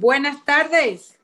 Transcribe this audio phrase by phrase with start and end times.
[0.00, 1.20] Buenas tardes.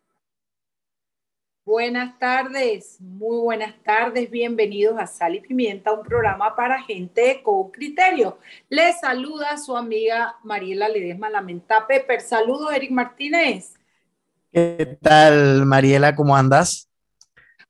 [1.64, 7.70] Buenas tardes, muy buenas tardes, bienvenidos a Sal y Pimienta, un programa para gente con
[7.70, 8.38] criterio.
[8.68, 12.20] Les saluda su amiga Mariela Ledesma Lamenta Pepper.
[12.20, 13.76] Saludos, Eric Martínez.
[14.52, 16.14] ¿Qué tal, Mariela?
[16.14, 16.90] ¿Cómo andas?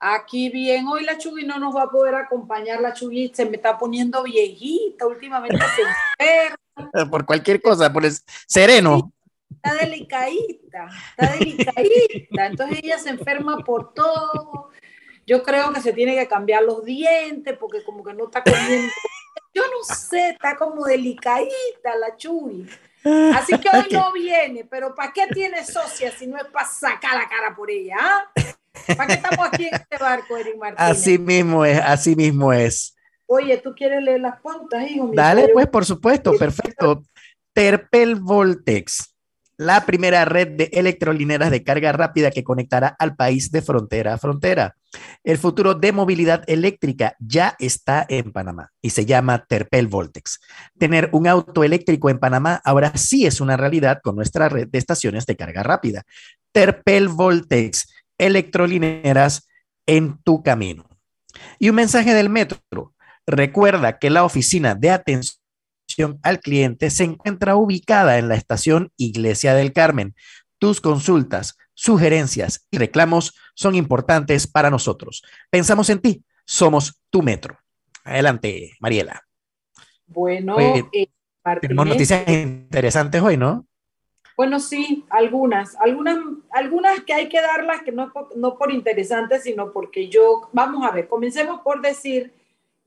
[0.01, 3.55] Aquí bien, hoy la Chugui no nos va a poder acompañar, la Chugui se me
[3.55, 5.83] está poniendo viejita, últimamente se
[6.19, 7.09] enferma.
[7.09, 8.13] Por cualquier cosa, por el
[8.49, 9.13] sereno
[9.67, 12.47] está delicadita, está delicadita.
[12.47, 14.71] Entonces ella se enferma por todo.
[15.27, 18.93] Yo creo que se tiene que cambiar los dientes porque como que no está comiendo.
[19.53, 22.69] Yo no sé, está como delicadita la Chuy.
[23.35, 27.15] Así que hoy no viene, pero ¿para qué tiene socia si no es para sacar
[27.15, 27.97] la cara por ella?
[27.99, 28.33] ¿ah?
[28.97, 30.91] ¿Para qué estamos aquí en este barco, Eric Martínez?
[30.91, 32.97] Así mismo es, así mismo es.
[33.27, 35.11] Oye, ¿tú quieres leer las puntas, hijo?
[35.15, 37.03] Dale, pues, por supuesto, perfecto.
[37.53, 39.16] Terpel Voltex
[39.59, 44.19] la primera red de electrolineras de carga rápida que conectará al país de frontera a
[44.19, 44.77] frontera.
[45.25, 50.41] El futuro de movilidad eléctrica ya está en Panamá y se llama Terpel Voltex.
[50.79, 54.79] Tener un auto eléctrico en Panamá ahora sí es una realidad con nuestra red de
[54.79, 56.03] estaciones de carga rápida.
[56.53, 59.49] Terpel Voltex, electrolineras
[59.87, 60.89] en tu camino.
[61.59, 62.95] Y un mensaje del metro.
[63.27, 65.36] Recuerda que la oficina de atención
[66.23, 70.15] al cliente se encuentra ubicada en la estación Iglesia del Carmen.
[70.59, 75.23] Tus consultas, sugerencias y reclamos son importantes para nosotros.
[75.51, 77.59] Pensamos en ti, somos tu metro.
[78.05, 79.23] Adelante, Mariela.
[80.07, 81.09] Bueno, eh,
[81.61, 83.67] tenemos noticias interesantes hoy, ¿no?
[84.37, 86.19] Bueno, sí, algunas, algunas,
[86.51, 90.93] algunas que hay que darlas que no, no por interesantes, sino porque yo, vamos a
[90.93, 92.33] ver, comencemos por decir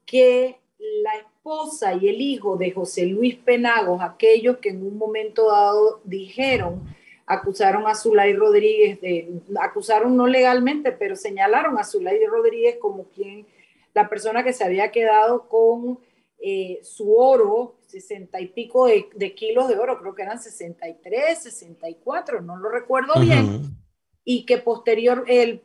[0.05, 5.47] que la esposa y el hijo de José Luis Penagos, aquellos que en un momento
[5.50, 6.83] dado dijeron,
[7.25, 13.47] acusaron a Zulay Rodríguez, de, acusaron no legalmente, pero señalaron a Zulay Rodríguez como quien,
[13.94, 16.00] la persona que se había quedado con
[16.41, 22.41] eh, su oro, sesenta y pico de, kilos de oro, creo que eran 63, 64,
[22.41, 23.77] no lo recuerdo bien
[24.31, 25.63] y que posterior él,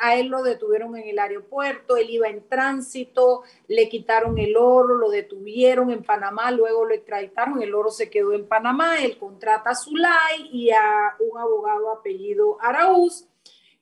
[0.00, 4.96] a, él, lo detuvieron en el aeropuerto, él iba en tránsito, le quitaron el oro,
[4.96, 9.70] lo detuvieron en Panamá, luego lo extraditaron, el oro se quedó en Panamá, él contrata
[9.70, 13.28] a Zulay y a un abogado apellido Araúz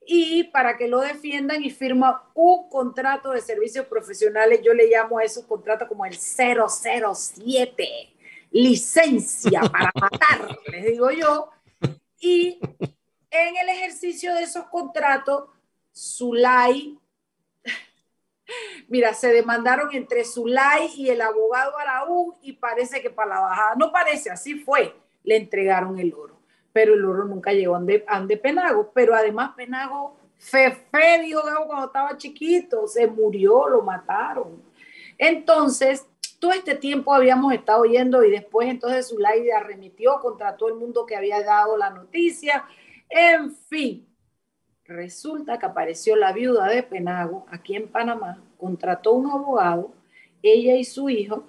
[0.05, 5.17] y para que lo defiendan y firma un contrato de servicios profesionales, yo le llamo
[5.17, 7.87] a esos contratos como el 007,
[8.51, 11.49] licencia para matar, les digo yo,
[12.19, 12.59] y
[13.31, 15.45] en el ejercicio de esos contratos,
[15.95, 16.97] Zulay,
[18.89, 23.75] mira, se demandaron entre Zulay y el abogado Araúz y parece que para la bajada,
[23.75, 24.93] no parece, así fue,
[25.23, 26.37] le entregaron el oro,
[26.73, 32.17] pero el oro nunca llegó a ande, Penago, pero además Penago, Fefe, dijo cuando estaba
[32.17, 34.63] chiquito, se murió, lo mataron.
[35.17, 36.07] Entonces,
[36.39, 41.05] todo este tiempo habíamos estado oyendo y después entonces Zulay arremitió contra todo el mundo
[41.05, 42.65] que había dado la noticia
[43.11, 44.07] en fin,
[44.85, 49.91] resulta que apareció la viuda de Penago aquí en Panamá, contrató un abogado,
[50.41, 51.43] ella y su hijo,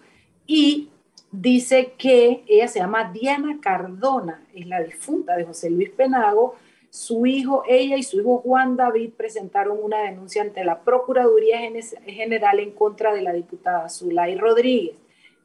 [0.46, 0.90] y
[1.30, 6.56] dice que ella se llama Diana Cardona, es la difunta de José Luis Penago.
[6.90, 11.58] Su hijo, ella y su hijo Juan David presentaron una denuncia ante la Procuraduría
[12.04, 14.96] General en contra de la diputada Zulay Rodríguez.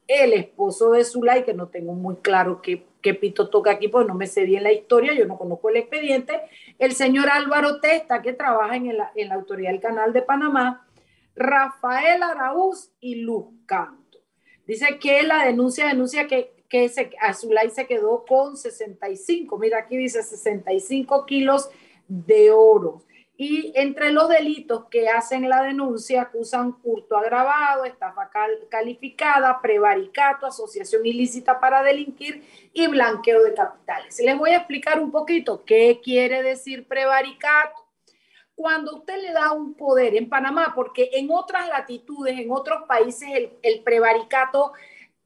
[0.08, 4.08] El esposo de Zulay, que no tengo muy claro qué qué pito toca aquí, pues
[4.08, 6.42] no me sé bien la historia, yo no conozco el expediente,
[6.80, 10.88] el señor Álvaro Testa, que trabaja en la, en la Autoridad del Canal de Panamá,
[11.36, 14.20] Rafael Araúz y Luz Canto.
[14.66, 19.98] Dice que la denuncia denuncia que, que se, Azulay se quedó con 65, mira aquí
[19.98, 21.70] dice 65 kilos
[22.08, 23.04] de oro.
[23.39, 28.31] Y entre los delitos que hacen la denuncia acusan hurto agravado, estafa
[28.68, 32.44] calificada, prevaricato, asociación ilícita para delinquir
[32.74, 34.19] y blanqueo de capitales.
[34.25, 37.75] Les voy a explicar un poquito qué quiere decir prevaricato.
[38.56, 43.30] Cuando usted le da un poder en Panamá, porque en otras latitudes, en otros países,
[43.31, 44.74] el, el prevaricato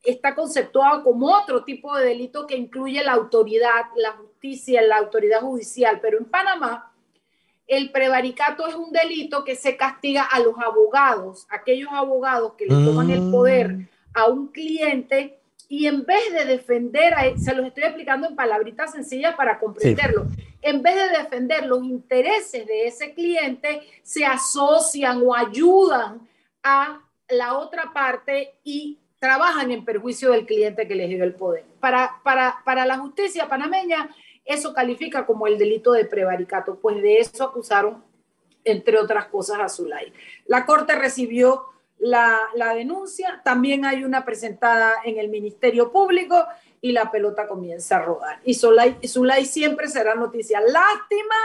[0.03, 5.39] está conceptuado como otro tipo de delito que incluye la autoridad, la justicia, la autoridad
[5.39, 6.90] judicial, pero en Panamá
[7.71, 12.75] el prevaricato es un delito que se castiga a los abogados, aquellos abogados que le
[12.85, 13.87] toman el poder mm.
[14.13, 15.39] a un cliente
[15.69, 20.27] y en vez de defender, a, se los estoy explicando en palabritas sencillas para comprenderlo,
[20.61, 26.27] en vez de defender los intereses de ese cliente, se asocian o ayudan
[26.61, 31.63] a la otra parte y trabajan en perjuicio del cliente que les dio el poder.
[31.79, 34.09] Para, para, para la justicia panameña,
[34.53, 38.03] eso califica como el delito de prevaricato, pues de eso acusaron,
[38.63, 40.13] entre otras cosas, a Zulay.
[40.45, 41.65] La Corte recibió
[41.99, 46.47] la, la, denuncia, también hay una presentada en el Ministerio Público
[46.81, 48.39] y la pelota comienza a rodar.
[48.43, 50.61] Y Zulay, Zulay siempre será noticia.
[50.61, 51.35] Lástima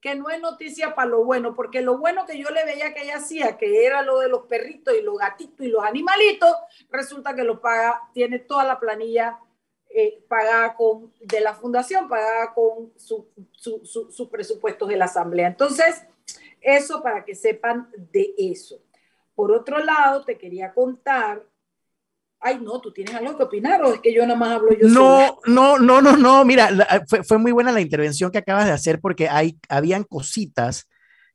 [0.00, 3.02] que no es noticia para lo bueno, porque lo bueno que yo le veía que
[3.02, 6.54] ella hacía, que era lo de los perritos y los gatitos y los animalitos,
[6.90, 9.38] resulta que lo paga, tiene toda la planilla
[9.90, 15.48] eh, pagada con, de la fundación, pagada con sus su, su, presupuestos de la asamblea.
[15.48, 16.02] Entonces,
[16.60, 18.80] eso para que sepan de eso.
[19.34, 21.44] Por otro lado, te quería contar
[22.38, 24.86] ay, no, tú tienes algo que opinar o es que yo nada más hablo yo.
[24.86, 26.68] No, no, no, no, no, mira,
[27.08, 30.86] fue, fue, muy buena la intervención que acabas de hacer porque hay, habían cositas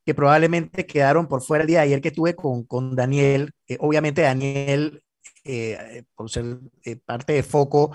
[0.06, 3.52] que probablemente quedaron por fuera el día de ayer que tuve con, con Daniel.
[3.68, 5.04] Eh, obviamente Daniel,
[5.44, 7.92] eh, por ser eh, parte de Foco,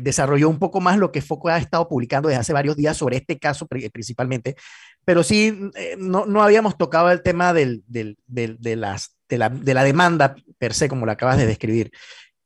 [0.00, 3.16] desarrolló un poco más lo que Foco ha estado publicando desde hace varios días sobre
[3.16, 4.56] este caso principalmente,
[5.04, 5.56] pero sí,
[5.98, 10.34] no, no habíamos tocado el tema del, del, de, las, de, la, de la demanda
[10.58, 11.90] per se, como lo acabas de describir.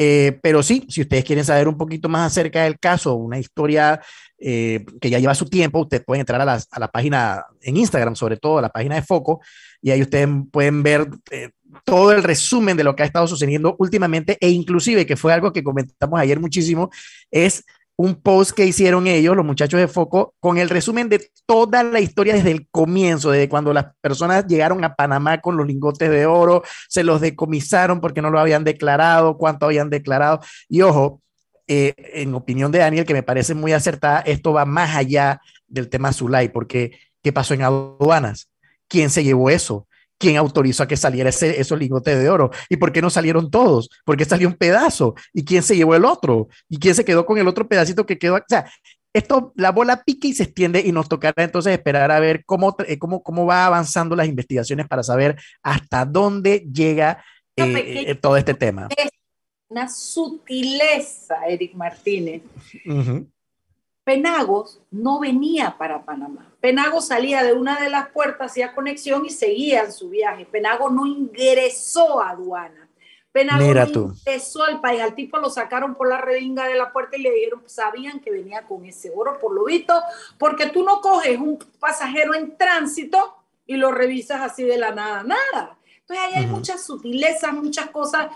[0.02, 4.00] Eh, pero sí, si ustedes quieren saber un poquito más acerca del caso, una historia
[4.38, 7.76] eh, que ya lleva su tiempo, ustedes pueden entrar a la, a la, página en
[7.76, 9.42] Instagram, sobre todo a la página de Foco,
[9.82, 11.50] y ahí ustedes pueden ver eh,
[11.84, 15.52] todo el resumen de lo que ha estado sucediendo últimamente e inclusive, que fue algo
[15.52, 16.88] que comentamos ayer muchísimo,
[17.30, 17.62] es
[18.02, 22.00] un post que hicieron ellos, los muchachos de Foco, con el resumen de toda la
[22.00, 26.24] historia desde el comienzo, desde cuando las personas llegaron a Panamá con los lingotes de
[26.24, 30.40] oro, se los decomisaron porque no lo habían declarado, cuánto habían declarado.
[30.66, 31.20] Y ojo,
[31.68, 35.90] eh, en opinión de Daniel, que me parece muy acertada, esto va más allá del
[35.90, 38.48] tema Zulay, porque ¿qué pasó en aduanas?
[38.88, 39.86] ¿Quién se llevó eso?
[40.20, 43.50] Quién autorizó a que saliera ese, esos lingotes de oro y por qué no salieron
[43.50, 47.06] todos, por qué salió un pedazo y quién se llevó el otro y quién se
[47.06, 48.36] quedó con el otro pedacito que quedó.
[48.36, 48.70] O sea,
[49.14, 52.76] esto, la bola pica y se extiende y nos tocará entonces esperar a ver cómo,
[52.86, 57.24] eh, cómo, cómo va avanzando las investigaciones para saber hasta dónde llega
[57.56, 58.88] eh, eh, todo este tema.
[59.68, 62.42] Una sutileza, Eric Martínez.
[64.04, 66.49] Penagos no venía para Panamá.
[66.60, 70.44] Penagos salía de una de las puertas, hacía conexión y seguía en su viaje.
[70.44, 72.88] Penagos no ingresó a aduana.
[73.32, 73.64] Penagos
[73.94, 75.00] no ingresó al país.
[75.00, 78.30] Al tipo lo sacaron por la redinga de la puerta y le dijeron, sabían que
[78.30, 79.94] venía con ese oro por lo visto,
[80.38, 83.36] porque tú no coges un pasajero en tránsito
[83.66, 85.78] y lo revisas así de la nada, nada.
[86.00, 88.30] Entonces ahí hay muchas sutilezas, muchas cosas.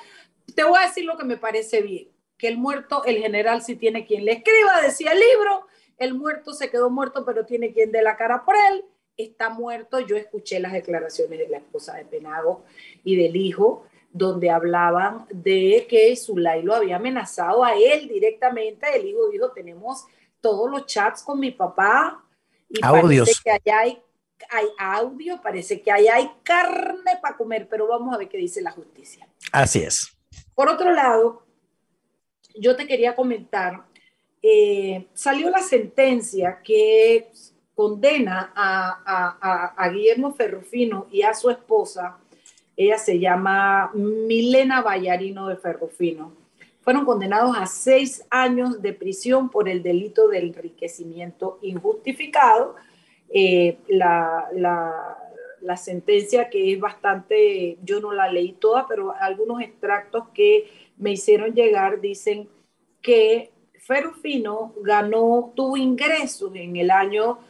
[0.54, 3.76] Te voy a decir lo que me parece bien que el muerto, el general sí
[3.76, 5.66] tiene quien le escriba, decía el libro,
[5.98, 8.84] el muerto se quedó muerto, pero tiene quien dé la cara por él,
[9.16, 10.00] está muerto.
[10.00, 12.64] Yo escuché las declaraciones de la esposa de Penago
[13.04, 18.86] y del hijo, donde hablaban de que Zulay lo había amenazado a él directamente.
[18.94, 20.04] El hijo dijo, tenemos
[20.40, 22.24] todos los chats con mi papá
[22.68, 24.02] y parece que allá hay,
[24.50, 28.60] hay audio, parece que allá hay carne para comer, pero vamos a ver qué dice
[28.60, 29.26] la justicia.
[29.52, 30.16] Así es.
[30.54, 31.44] Por otro lado,
[32.56, 33.84] yo te quería comentar,
[34.46, 37.30] eh, salió la sentencia que
[37.74, 42.18] condena a, Guillermo Ferrufino y a su esposa,
[42.76, 46.34] ella se llama Milena Vallarino de Ferrufino.
[46.82, 52.76] Fueron condenados a seis años de prisión por el delito de enriquecimiento injustificado.
[53.30, 54.46] Eh, la,
[55.62, 61.12] la sentencia que es bastante, yo no la leí toda, pero algunos extractos que me
[61.12, 62.46] hicieron llegar dicen
[63.00, 63.53] que
[63.84, 67.40] Ferrufino ganó, tuvo ingresos en el año,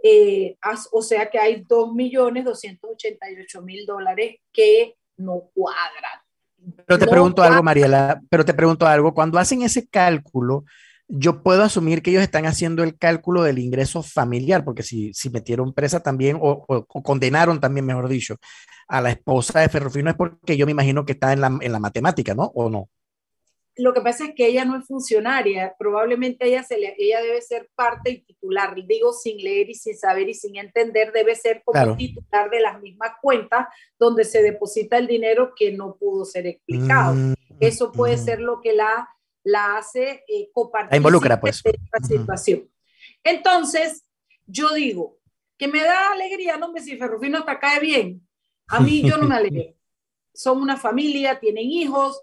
[0.09, 0.57] Eh,
[0.93, 6.21] o sea que hay 2.288.000 dólares que no cuadran.
[6.87, 10.65] Pero te pregunto algo, Mariela, pero te pregunto algo, cuando hacen ese cálculo,
[11.09, 15.31] yo puedo asumir que ellos están haciendo el cálculo del ingreso familiar, porque si, si
[15.31, 18.37] metieron presa también, o, o, condenaron también, mejor dicho,
[18.89, 21.73] a la esposa de Ferrufino, es porque yo me imagino que está en la, en
[21.73, 22.51] la matemática, ¿no?
[22.55, 22.89] ¿O no?
[23.77, 27.43] Lo que pasa es que ella no es funcionaria, probablemente ella, se le, ella debe
[27.43, 31.63] ser parte y titular, digo sin leer y sin saber y sin entender, debe ser
[31.65, 33.67] como titular de las mismas cuentas
[33.99, 37.15] donde se deposita el dinero que no pudo ser explicado.
[37.15, 38.25] Mm, Eso puede mm.
[38.25, 39.09] ser lo que la,
[39.45, 40.97] la hace eh, compartir.
[41.41, 41.63] pues.
[41.65, 42.71] Esta situación.
[43.23, 44.05] Entonces,
[44.47, 45.19] yo digo,
[45.59, 48.27] que me da alegría, no me si Ferrufino hasta cae bien.
[48.69, 49.75] A mí yo no me alegro.
[50.35, 52.23] Son una familia, tienen hijos.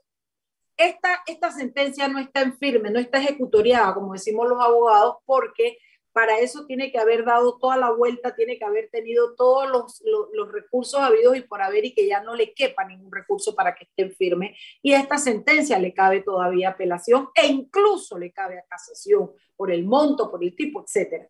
[0.78, 5.78] Esta, esta sentencia no está en firme, no está ejecutoriada, como decimos los abogados, porque
[6.14, 10.02] para eso tiene que haber dado toda la vuelta, tiene que haber tenido todos los,
[10.32, 13.74] los, recursos habidos y por haber y que ya no le quepa ningún recurso para
[13.74, 14.56] que esté firme.
[14.84, 19.72] Y a esta sentencia le cabe todavía apelación e incluso le cabe a casación por
[19.72, 21.28] el monto, por el tipo, etcétera.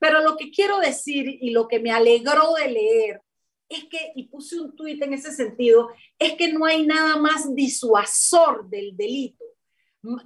[0.00, 3.22] Pero lo que quiero decir y lo que me alegró de leer
[3.68, 7.54] es que, y puse un tuit en ese sentido, es que no hay nada más
[7.54, 9.44] disuasor del delito,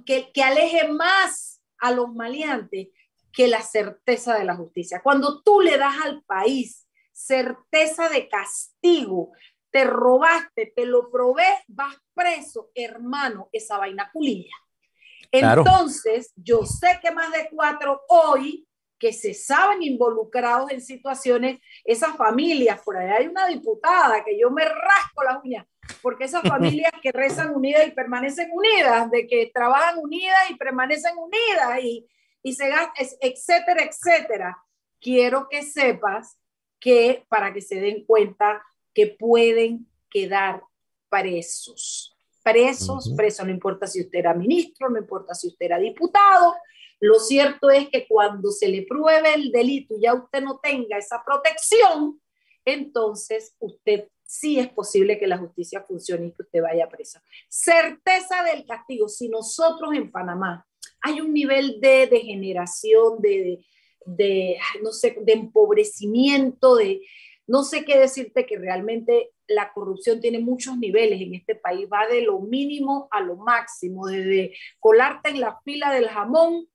[0.05, 2.89] que, que aleje más a los maleantes
[3.31, 5.01] que la certeza de la justicia.
[5.01, 9.31] Cuando tú le das al país certeza de castigo,
[9.71, 14.55] te robaste, te lo probé, vas preso, hermano, esa vaina culilla.
[15.31, 18.67] Entonces, yo sé que más de cuatro hoy
[18.99, 24.51] que se saben involucrados en situaciones, esas familias, por ahí hay una diputada que yo
[24.51, 25.65] me rasco las uñas,
[26.01, 31.17] porque esas familias que rezan unidas y permanecen unidas, de que trabajan unidas y permanecen
[31.17, 32.07] unidas y,
[32.43, 34.57] y se gastan, etcétera, etcétera.
[34.99, 36.37] Quiero que sepas
[36.79, 38.61] que para que se den cuenta
[38.93, 40.61] que pueden quedar
[41.09, 42.17] presos.
[42.51, 46.55] Presos, presos, no importa si usted era ministro, no importa si usted era diputado.
[46.99, 50.97] Lo cierto es que cuando se le pruebe el delito y ya usted no tenga
[50.97, 52.19] esa protección,
[52.65, 57.19] entonces usted sí es posible que la justicia funcione y que usted vaya preso.
[57.47, 59.07] Certeza del castigo.
[59.07, 60.67] Si nosotros en Panamá
[61.01, 63.65] hay un nivel de degeneración, de,
[64.05, 67.01] de, no sé, de empobrecimiento, de
[67.49, 72.05] no sé qué decirte que realmente la corrupción tiene muchos niveles en este país, va
[72.05, 76.67] de lo mínimo a lo máximo, desde colarte en la fila del jamón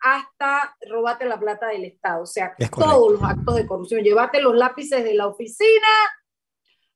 [0.00, 4.56] hasta robarte la plata del Estado, o sea, todos los actos de corrupción, llevarte los
[4.56, 5.86] lápices de la oficina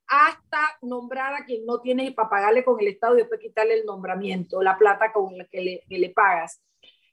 [0.09, 3.87] hasta nombrar a quien no tienes para pagarle con el Estado y después quitarle el
[3.87, 6.61] nombramiento, la plata con la que le, que le pagas.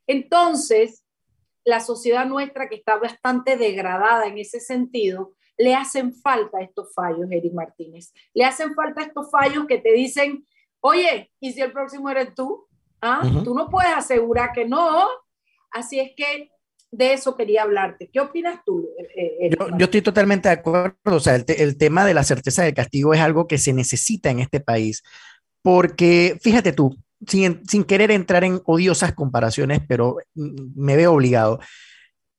[0.08, 1.06] Entonces,
[1.64, 7.28] la sociedad nuestra que está bastante degradada en ese sentido, le hacen falta estos fallos,
[7.32, 8.14] Eric Martínez.
[8.34, 10.46] Le hacen falta estos fallos que te dicen,
[10.82, 12.68] oye, ¿y si el próximo eres tú?
[13.02, 13.22] ¿Ah?
[13.44, 15.08] Tú no puedes asegurar que no.
[15.72, 16.50] Así es que
[16.92, 18.10] de eso quería hablarte.
[18.12, 18.88] ¿Qué opinas tú?
[19.16, 20.96] Eh, yo, yo, estoy totalmente de acuerdo.
[21.06, 24.30] O sea, el, el, tema de la certeza del castigo es algo que se necesita
[24.30, 25.04] en este país.
[25.62, 26.96] Porque, fíjate tú,
[27.26, 31.60] sin, sin querer entrar en odiosas comparaciones, pero me veo obligado.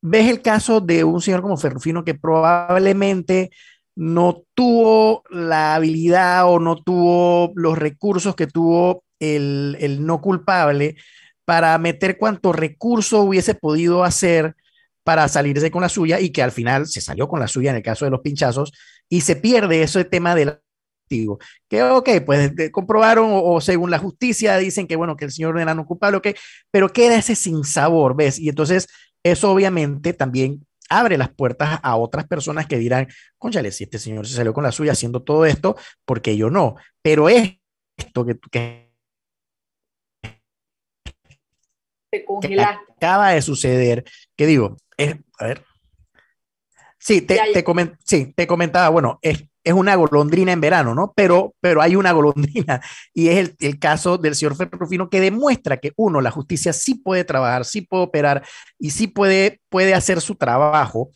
[0.00, 3.50] Ves el caso de un señor como Ferrufino que probablemente
[3.96, 10.96] no tuvo la habilidad o no tuvo los recursos que tuvo el, el no culpable
[11.44, 14.54] para meter cuanto recurso hubiese podido hacer
[15.02, 17.76] para salirse con la suya y que al final se salió con la suya en
[17.76, 18.72] el caso de los pinchazos
[19.08, 20.60] y se pierde ese tema de la
[21.68, 25.74] que, ok, pues comprobaron o, según la justicia dicen que, bueno, que el señor era
[25.74, 26.28] no culpable, ok,
[26.70, 28.38] pero queda ese sinsabor, ¿ves?
[28.38, 28.88] Y entonces
[29.22, 34.26] eso obviamente también abre las puertas a otras personas que dirán, conchale, si este señor
[34.26, 36.76] se salió con la suya haciendo todo esto, porque yo no?
[37.02, 37.58] Pero es
[37.96, 38.92] esto que, que,
[42.10, 44.04] que acaba de suceder,
[44.36, 45.64] que digo, es, a ver,
[47.00, 47.64] Sí, te, te,
[48.04, 51.12] sí, te comentaba, bueno, es, es una golondrina en verano, ¿no?
[51.14, 52.80] Pero, pero hay una golondrina
[53.14, 56.94] y es el, el, caso del señor Ferrufino que demuestra que uno, la justicia sí
[56.94, 58.44] puede trabajar, sí puede operar
[58.78, 61.10] y sí puede, puede hacer su trabajo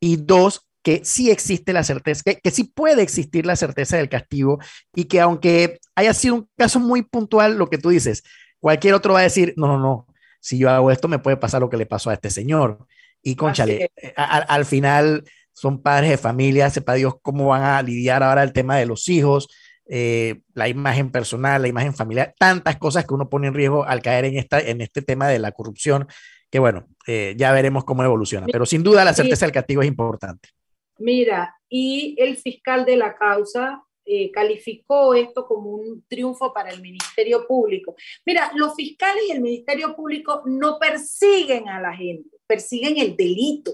[0.00, 4.08] y dos, que sí existe la certeza, que, que sí puede existir la certeza del
[4.08, 4.58] castigo
[4.92, 8.24] y que aunque haya sido un caso muy puntual, lo que tú dices,
[8.58, 10.06] cualquier otro va a decir, no, no, no,
[10.40, 12.86] si yo hago esto me puede pasar lo que le pasó a este señor.
[13.22, 18.22] Y conchale, eh, al final son padres de familia, sepa Dios cómo van a lidiar
[18.22, 19.48] ahora el tema de los hijos,
[19.86, 24.00] eh, la imagen personal, la imagen familiar, tantas cosas que uno pone en riesgo al
[24.00, 26.06] caer en, esta, en este tema de la corrupción,
[26.50, 29.88] que bueno, eh, ya veremos cómo evoluciona, pero sin duda la certeza del castigo es
[29.88, 30.50] importante.
[30.98, 36.80] Mira, y el fiscal de la causa eh, calificó esto como un triunfo para el
[36.80, 37.94] Ministerio Público.
[38.26, 43.72] Mira, los fiscales y el Ministerio Público no persiguen a la gente, persiguen el delito.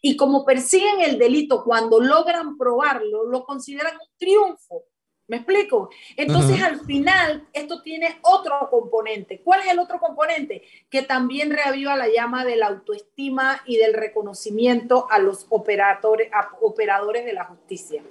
[0.00, 4.84] Y como persiguen el delito cuando logran probarlo, lo consideran un triunfo.
[5.28, 5.90] ¿Me explico?
[6.16, 9.42] Entonces, al final, esto tiene otro componente.
[9.44, 10.62] ¿Cuál es el otro componente?
[10.88, 16.30] Que también reaviva la llama de la autoestima y del reconocimiento a los operadores,
[16.62, 18.02] operadores de la justicia.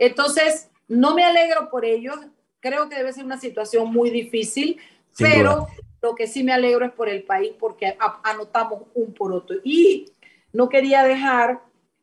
[0.00, 2.16] Entonces, no me alegro por ellos.
[2.58, 4.80] Creo que debe ser una situación muy difícil,
[5.16, 5.68] pero
[6.02, 9.56] lo que sí me alegro es por el país porque anotamos un por otro.
[9.62, 10.12] Y
[10.52, 11.60] no quería dejar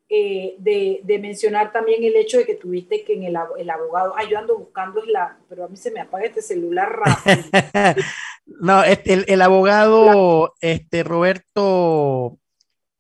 [0.09, 4.13] eh, de, de, mencionar también el hecho de que tuviste que en el, el abogado,
[4.15, 6.89] ay, yo ando buscando, es la, pero a mí se me apaga este celular
[7.25, 8.03] rápido.
[8.45, 12.37] no, este, el, el, abogado, este, Roberto,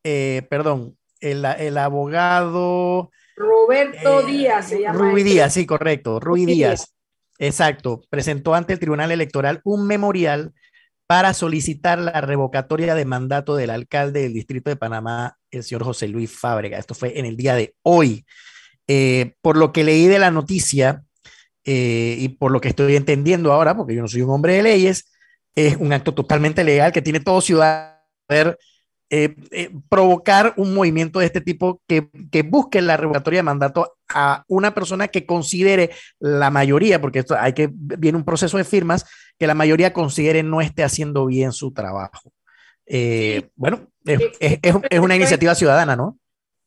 [0.03, 3.11] eh, perdón, el, el, abogado...
[3.35, 4.97] Roberto eh, Díaz se llama.
[4.97, 5.33] Rubí este.
[5.33, 6.95] Díaz, sí, correcto, Rubí Díaz.
[7.37, 10.53] Exacto, presentó ante el Tribunal Electoral un memorial
[11.07, 16.07] para solicitar la revocatoria de mandato del alcalde del Distrito de Panamá, el señor José
[16.07, 16.77] Luis Fábrega.
[16.77, 18.25] Esto fue en el día de hoy.
[18.87, 21.03] Eh, por lo que leí de la noticia
[21.63, 24.63] eh, y por lo que estoy entendiendo ahora, porque yo no soy un hombre de
[24.63, 25.09] leyes,
[25.55, 27.93] es un acto totalmente legal que tiene todo ciudadano
[29.15, 33.95] eh, eh, provocar un movimiento de este tipo que, que, busque la revocatoria de mandato
[34.09, 38.63] a una persona que considere la mayoría, porque esto hay que viene un proceso de
[38.63, 39.05] firmas
[39.37, 42.33] que la mayoría considere no esté haciendo bien su trabajo.
[42.87, 46.17] Eh, bueno, es, es, es, una iniciativa ciudadana, ¿no?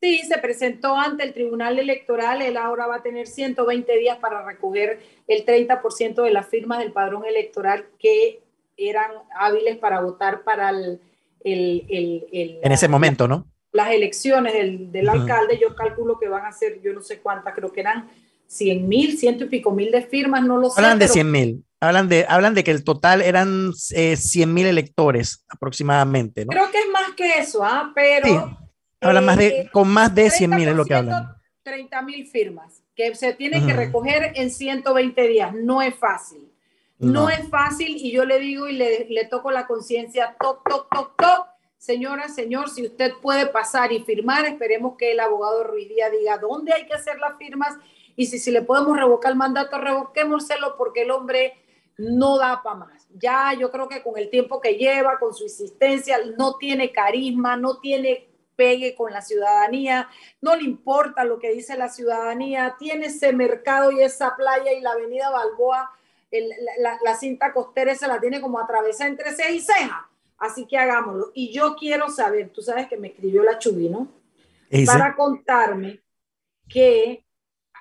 [0.01, 2.43] Sí, se presentó ante el Tribunal Electoral.
[2.43, 6.93] Él ahora va a tener 120 días para recoger el 30% de las firmas del
[6.93, 8.41] padrón electoral que
[8.77, 11.01] eran hábiles para votar para el,
[11.47, 13.47] el, el, el en ese momento, ¿no?
[13.73, 15.21] Las elecciones del, del uh -huh.
[15.21, 18.09] alcalde, yo calculo que van a ser, yo no sé cuántas, creo que eran
[18.49, 20.81] 100 mil, ciento y pico mil de firmas, no lo sé.
[20.81, 21.65] Hablan de 100 mil.
[21.81, 26.51] Hablan de, hablan de que el total eran eh, 100 mil electores aproximadamente, ¿no?
[26.51, 27.93] Creo que es más que eso, ¿ah?
[27.95, 28.27] Pero...
[28.27, 28.67] Sí.
[29.01, 31.37] Hablan eh, más de, con más de 100 mil es lo que hablan.
[31.63, 33.69] 30 mil firmas que se tienen uh -huh.
[33.69, 35.53] que recoger en 120 días.
[35.55, 36.46] No es fácil.
[36.99, 37.23] No.
[37.23, 40.89] no, es fácil y yo le digo y le, le toco la conciencia, toc, toc,
[40.95, 41.47] toc, toc.
[41.77, 46.39] Señora, señor, si usted puede pasar y firmar, esperemos que el abogado Ruiz Díaz diga
[46.39, 47.77] dónde hay que hacer las firmas
[48.17, 51.53] y si, si le podemos revocar el mandato, revoquémoselo porque el hombre
[51.99, 53.09] no da para más.
[53.15, 57.57] Ya yo creo que con el tiempo que lleva, con su insistencia, no tiene carisma,
[57.57, 60.09] no tiene pegue con la ciudadanía,
[60.41, 64.81] no le importa lo que dice la ciudadanía, tiene ese mercado y esa playa y
[64.81, 65.91] la avenida Balboa
[66.31, 70.11] el, la, la, cinta costera se la tiene como atravesada entre ceja y ceja.
[70.39, 71.31] Así que hagámoslo.
[71.35, 74.09] Y yo quiero saber, tú sabes que me escribió la Chubi, ¿no?
[74.69, 74.87] ¿Ese?
[74.87, 76.03] Para contarme
[76.69, 77.25] que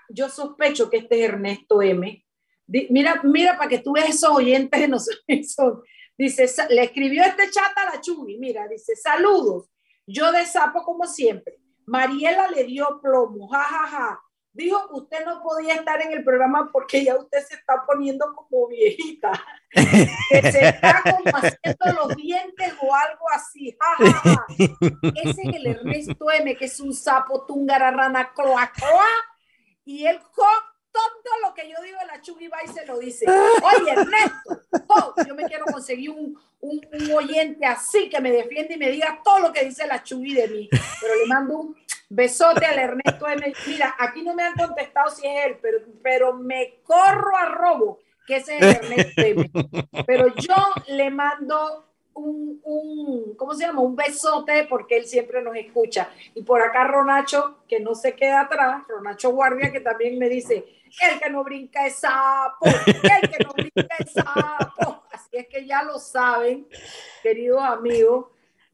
[0.10, 2.24] yo sospecho que este es Ernesto M.
[2.68, 5.84] Mira, mira para que tú veas esos oyentes, no son,
[6.18, 9.70] dice, le escribió este chat a la Chubi, mira, dice, saludos,
[10.08, 11.60] yo de sapo como siempre.
[11.86, 13.88] Mariela le dio plomo, jajaja.
[13.88, 14.25] Ja, ja
[14.56, 18.34] dijo que usted no podía estar en el programa porque ya usted se está poniendo
[18.34, 19.32] como viejita,
[19.70, 23.78] que se está como haciendo los dientes o algo así.
[25.14, 29.08] Ese es el Ernesto M, que es un sapo tungararana croa, croa,
[29.84, 30.20] y él
[30.96, 33.26] todo lo que yo digo en la Chugi va y se lo dice.
[33.28, 38.76] Oye, Ernesto, oh, yo me quiero conseguir un, un, un, oyente así que me defiende
[38.76, 40.70] y me diga todo lo que dice la Chugi de mí.
[41.02, 43.54] Pero le mando un besote al Ernesto M.
[43.68, 48.00] Mira, aquí no me han contestado si es él, pero, pero me corro a robo
[48.26, 49.52] que ese es el Ernesto M.
[50.06, 50.56] Pero yo
[50.88, 53.82] le mando un, un, ¿cómo se llama?
[53.82, 56.10] Un besote porque él siempre nos escucha.
[56.34, 60.66] Y por acá Ronacho, que no se queda atrás, Ronacho Guardia, que también me dice,
[61.02, 65.04] el que no brinca es sapo, el que no brinca es sapo.
[65.12, 66.68] Así es que ya lo saben,
[67.22, 68.28] queridos amigos,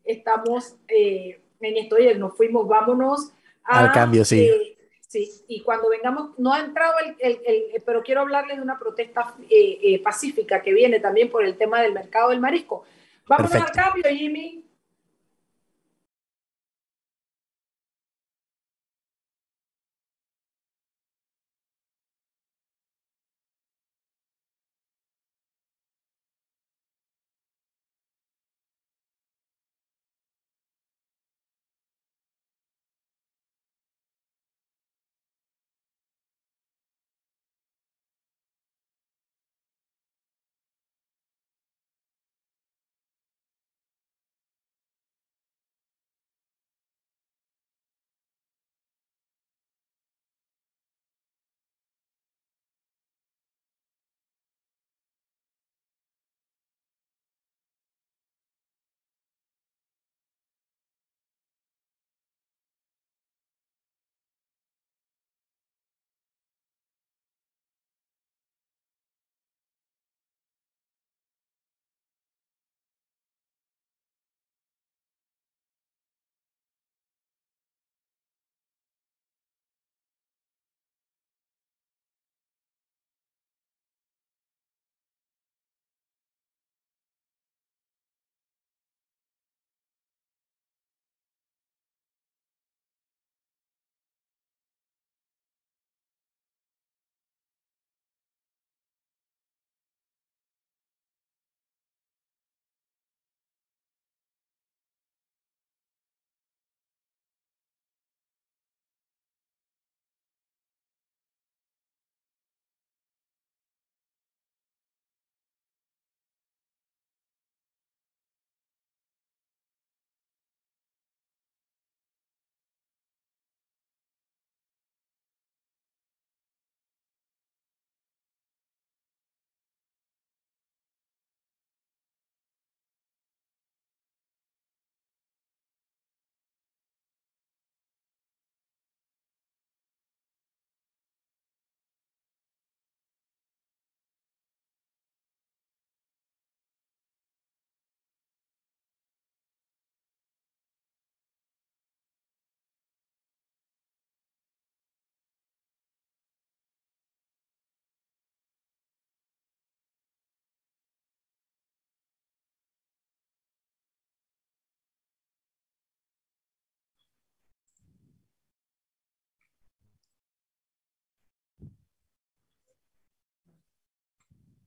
[0.03, 3.31] estamos eh, en esto, oye, nos fuimos, vámonos
[3.63, 4.41] a, al cambio, sí.
[4.41, 8.63] Eh, sí, y cuando vengamos, no ha entrado el, el, el pero quiero hablarles de
[8.63, 12.83] una protesta eh, eh, pacífica que viene también por el tema del mercado del marisco.
[13.27, 13.79] Vámonos Perfecto.
[13.79, 14.65] al cambio, Jimmy.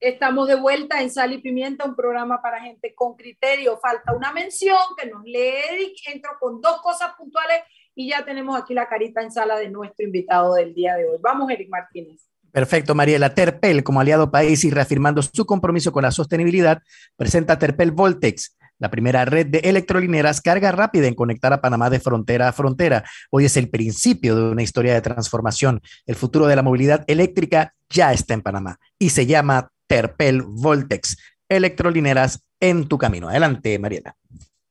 [0.00, 3.78] Estamos de vuelta en Sal y Pimienta, un programa para gente con criterio.
[3.78, 5.94] Falta una mención que nos lee Eric.
[6.12, 7.62] Entro con dos cosas puntuales
[7.94, 11.18] y ya tenemos aquí la carita en sala de nuestro invitado del día de hoy.
[11.20, 12.28] Vamos, Eric Martínez.
[12.52, 13.35] Perfecto, Mariela.
[13.35, 16.83] Terpel, como aliado país y reafirmando su compromiso con la sostenibilidad,
[17.16, 21.98] presenta Terpel Voltex, la primera red de electrolineras carga rápida en conectar a Panamá de
[21.98, 23.04] frontera a frontera.
[23.30, 25.80] Hoy es el principio de una historia de transformación.
[26.07, 31.16] El futuro de la movilidad eléctrica ya está en Panamá y se llama Terpel Voltex.
[31.49, 33.29] Electrolineras en tu camino.
[33.29, 34.16] Adelante, Mariela.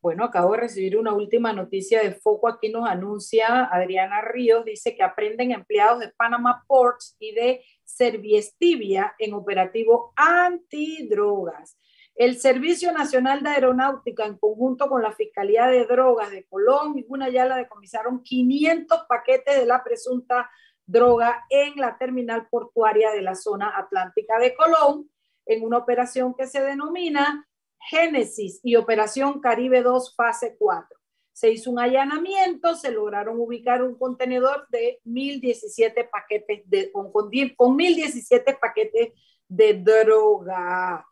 [0.02, 2.50] Bueno, acabo de recibir una última noticia de Foco.
[2.50, 9.16] Aquí nos anuncia Adriana Ríos, dice que aprenden empleados de Panama Ports y de Serviestibia
[9.18, 11.78] en operativo antidrogas.
[12.16, 17.06] El Servicio Nacional de Aeronáutica, en conjunto con la Fiscalía de Drogas de Colón y
[17.08, 20.50] una la decomisaron 500 paquetes de la presunta
[20.86, 25.10] droga en la terminal portuaria de la zona atlántica de Colón,
[25.46, 27.48] en una operación que se denomina
[27.90, 30.98] Génesis y Operación Caribe 2, fase 4.
[31.34, 37.30] Se hizo un allanamiento, se lograron ubicar un contenedor de 1017 paquetes de, con, con,
[37.56, 39.14] con 1017 paquetes
[39.48, 41.06] de droga.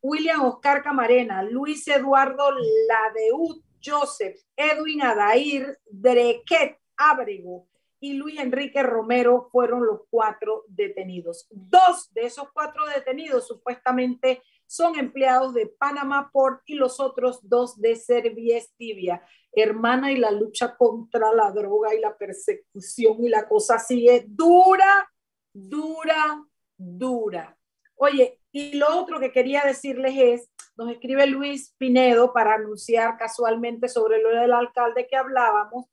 [0.00, 7.66] William Oscar Camarena, Luis Eduardo Ladeut Joseph, Edwin Adair Drequet Abrego
[8.06, 11.48] y Luis Enrique Romero fueron los cuatro detenidos.
[11.50, 17.80] Dos de esos cuatro detenidos supuestamente son empleados de Panamá Port y los otros dos
[17.80, 19.22] de Serviestibia.
[19.52, 25.10] Hermana, y la lucha contra la droga y la persecución y la cosa sigue dura,
[25.52, 26.44] dura,
[26.76, 27.58] dura.
[27.96, 33.88] Oye, y lo otro que quería decirles es, nos escribe Luis Pinedo para anunciar casualmente
[33.88, 35.86] sobre lo del alcalde que hablábamos,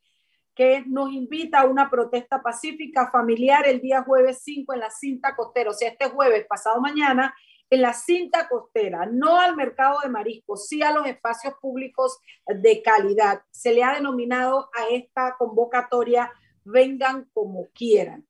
[0.56, 5.36] que nos invita a una protesta pacífica familiar el día jueves 5 en la cinta
[5.36, 7.34] costera, o sea, este jueves pasado mañana
[7.70, 12.84] en la cinta costera, no al mercado de mariscos, sí a los espacios públicos de
[12.84, 13.42] calidad.
[13.50, 16.32] Se le ha denominado a esta convocatoria
[16.66, 18.26] vengan como quieran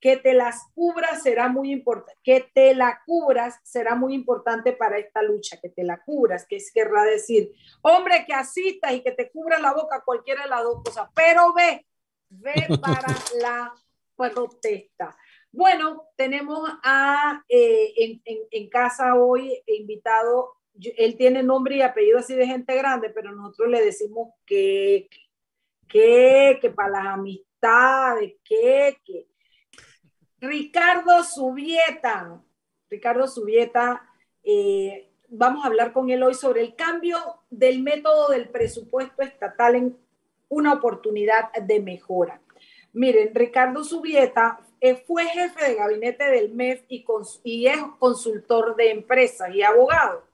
[0.00, 4.98] que te las cubras será muy importante, que te la cubras será muy importante para
[4.98, 9.12] esta lucha, que te la cubras, que es querrá decir, hombre, que asistas y que
[9.12, 11.86] te cubra la boca, cualquiera de las dos cosas, pero ve,
[12.30, 13.74] ve para la
[14.16, 15.16] protesta.
[15.52, 20.54] Bueno, tenemos a, eh, en, en, en, casa hoy invitado,
[20.96, 25.08] él tiene nombre y apellido así de gente grande, pero nosotros le decimos que,
[25.88, 29.29] que, que para las amistades, que, que
[30.40, 32.40] Ricardo Subieta.
[32.88, 34.08] Ricardo Subieta,
[34.42, 37.18] eh, vamos a hablar con él hoy sobre el cambio
[37.50, 39.98] del método del presupuesto estatal en
[40.48, 42.40] una oportunidad de mejora.
[42.92, 49.54] Miren, Ricardo Subieta eh, fue jefe de gabinete del MEF y, es consultor de empresas
[49.54, 50.24] y abogado.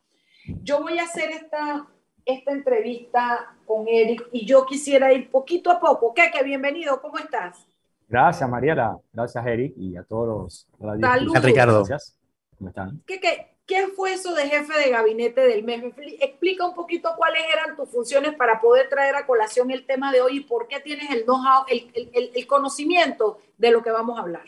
[0.63, 1.89] Yo voy a hacer esta,
[2.25, 6.15] esta entrevista con Eric y yo quisiera ir poquito a poco.
[6.15, 6.31] ¿Qué?
[6.45, 7.67] Bienvenido, ¿cómo estás?
[8.09, 8.99] Gracias, Mariela.
[9.13, 10.69] Gracias, Eric, y a todos los...
[11.01, 11.43] Saludos.
[11.43, 11.85] Ricardo.
[11.85, 12.17] Gracias.
[12.57, 13.03] ¿Cómo están?
[13.07, 15.99] ¿Qué, qué, qué fue eso de jefe de gabinete del MEF?
[16.21, 20.21] Explica un poquito cuáles eran tus funciones para poder traer a colación el tema de
[20.21, 24.19] hoy y por qué tienes el know-how, el, el, el, conocimiento de lo que vamos
[24.19, 24.45] a hablar.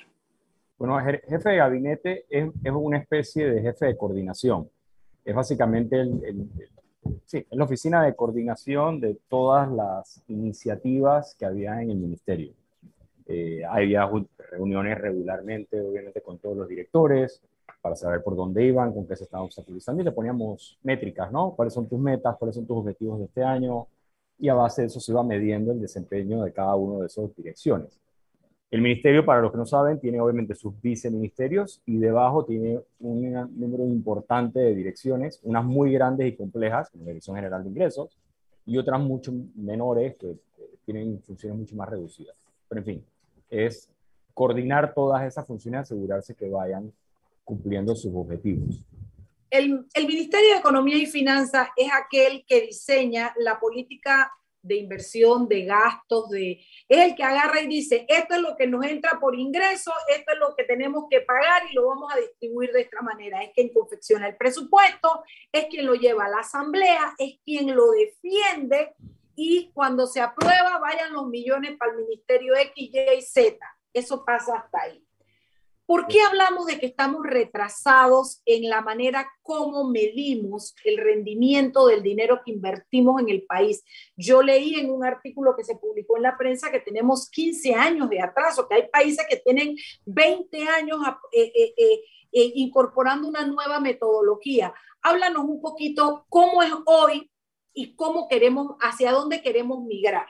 [0.78, 4.70] Bueno, jefe de gabinete es, es una especie de jefe de coordinación.
[5.24, 6.48] Es básicamente el,
[7.24, 12.52] sí, es la oficina de coordinación de todas las iniciativas que había en el ministerio.
[13.28, 14.10] Eh, había
[14.50, 17.42] reuniones regularmente, obviamente, con todos los directores
[17.82, 21.52] para saber por dónde iban, con qué se estaban obstaculizando y le poníamos métricas, ¿no?
[21.54, 22.36] ¿Cuáles son tus metas?
[22.38, 23.86] ¿Cuáles son tus objetivos de este año?
[24.38, 27.34] Y a base de eso se iba midiendo el desempeño de cada una de esas
[27.36, 28.00] direcciones.
[28.70, 33.32] El ministerio, para los que no saben, tiene obviamente sus viceministerios y debajo tiene un
[33.56, 38.18] número importante de direcciones, unas muy grandes y complejas, como la Dirección General de Ingresos,
[38.66, 40.36] y otras mucho menores que
[40.84, 42.36] tienen funciones mucho más reducidas.
[42.68, 43.04] Pero en fin,
[43.50, 43.88] es
[44.34, 46.92] coordinar todas esas funciones y asegurarse que vayan
[47.44, 48.84] cumpliendo sus objetivos.
[49.50, 54.30] El, el, Ministerio de Economía y Finanzas es aquel que diseña la política
[54.62, 58.66] de inversión, de gastos, de, es el que agarra y dice, esto es lo que
[58.66, 62.18] nos entra por ingreso, esto es lo que tenemos que pagar y lo vamos a
[62.18, 63.42] distribuir de esta manera.
[63.42, 67.90] Es quien confecciona el presupuesto, es quien lo lleva a la asamblea, es quien lo
[67.92, 68.94] defiende
[69.40, 73.56] y cuando se aprueba vayan los millones para el Ministerio X, Y y Z.
[73.92, 75.04] Eso pasa hasta ahí.
[75.86, 82.02] ¿Por qué hablamos de que estamos retrasados en la manera como medimos el rendimiento del
[82.02, 83.84] dinero que invertimos en el país?
[84.16, 88.10] Yo leí en un artículo que se publicó en la prensa que tenemos 15 años
[88.10, 90.98] de atraso, que hay países que tienen 20 años
[91.32, 94.74] eh, eh, eh, incorporando una nueva metodología.
[95.00, 97.30] Háblanos un poquito cómo es hoy
[97.78, 100.26] y cómo queremos, hacia dónde queremos migrar.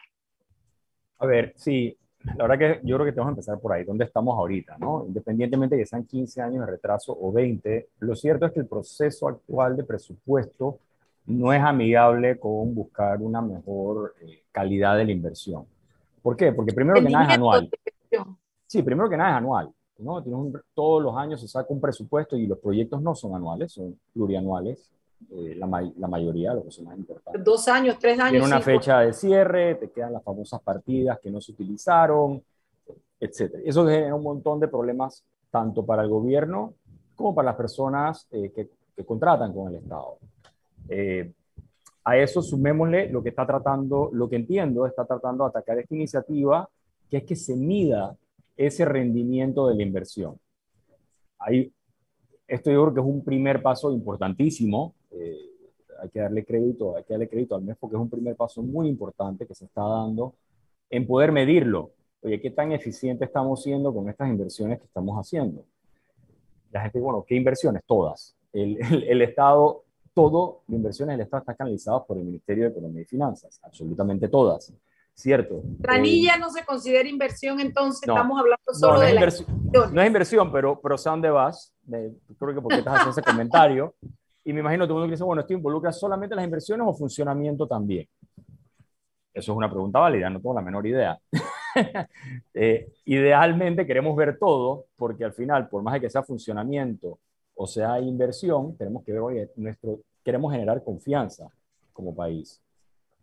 [1.19, 1.97] A ver, sí,
[2.37, 5.07] la verdad que yo creo que tenemos que empezar por ahí, dónde estamos ahorita, ¿no?
[5.07, 8.67] Independientemente de que sean 15 años de retraso o 20, lo cierto es que el
[8.67, 10.79] proceso actual de presupuesto
[11.25, 15.65] no es amigable con buscar una mejor eh, calidad de la inversión.
[16.21, 16.53] ¿Por qué?
[16.53, 17.71] Porque primero que nada es anual.
[18.67, 19.73] Sí, primero que nada es anual.
[19.97, 20.23] ¿no?
[20.75, 24.93] todos los años se saca un presupuesto y los proyectos no son anuales, son plurianuales.
[25.31, 27.44] Eh, la, la, mayoría, lo que son más importantes.
[27.44, 28.31] Dos años, tres años.
[28.31, 32.42] Tiene una fecha de cierre, te quedan las famosas partidas que no se utilizaron,
[33.20, 33.57] etc.
[33.64, 36.74] Eso genera un montón de problemas tanto para el gobierno
[37.16, 40.18] como para las personas eh, que, que, contratan con el Estado.
[40.88, 41.33] Eh,
[42.04, 45.94] a eso sumémosle lo que está tratando, lo que entiendo, está tratando de atacar esta
[45.94, 46.68] iniciativa,
[47.11, 48.16] que es que se mida
[48.57, 50.38] ese rendimiento de la inversión.
[51.38, 51.72] Ahí,
[52.46, 54.94] esto yo creo que es un primer paso importantísimo.
[55.11, 55.38] Eh,
[56.01, 58.62] hay que darle crédito, hay que darle crédito al MES porque es un primer paso
[58.62, 60.35] muy importante que se está dando
[60.90, 61.90] en poder medirlo.
[62.23, 65.64] Oye, ¿qué tan eficiente estamos siendo con estas inversiones que estamos haciendo?
[66.71, 67.83] La gente, bueno, ¿qué inversiones?
[67.85, 68.37] Todas.
[68.53, 69.85] El, el Estado
[70.18, 74.27] todo la inversiones del Estado está canalizado por el Ministerio de Economía y Finanzas, absolutamente
[74.27, 74.75] todas,
[75.14, 75.62] ¿cierto?
[75.81, 79.47] Planilla eh, no se considera inversión, entonces estamos hablando solo no, no de inversión,
[79.92, 83.94] No es inversión, pero, pero sé dónde vas, creo que porque estás haciendo ese comentario,
[84.49, 86.95] y me imagino que todo el mundo dice, bueno, ¿esto involucra solamente las inversiones o
[86.95, 88.09] funcionamiento también?
[89.35, 91.19] Eso es una pregunta válida, no tengo la menor idea.
[92.55, 97.19] eh, idealmente queremos ver todo, porque al final, por más de que sea funcionamiento
[97.57, 99.51] o sea inversión, que oye,
[100.25, 101.51] queremos generar confianza
[101.93, 102.63] como país.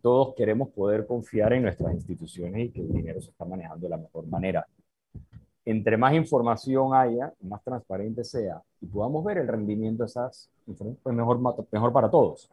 [0.03, 3.89] Todos queremos poder confiar en nuestras instituciones y que el dinero se está manejando de
[3.89, 4.63] la mejor manera.
[5.65, 10.99] Entre más información haya, más transparente sea y podamos ver el rendimiento de esas informaciones,
[11.01, 12.49] pues mejor, mejor para todos.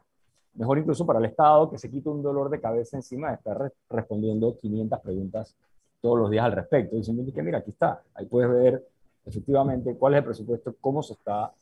[0.55, 3.72] Mejor incluso para el Estado, que se quita un dolor de cabeza encima de estar
[3.90, 5.55] respondiendo 500 preguntas
[6.01, 8.87] todos los días al respecto, diciendo que mira, aquí está, ahí puedes ver
[9.25, 11.53] efectivamente cuál es el presupuesto, cómo se está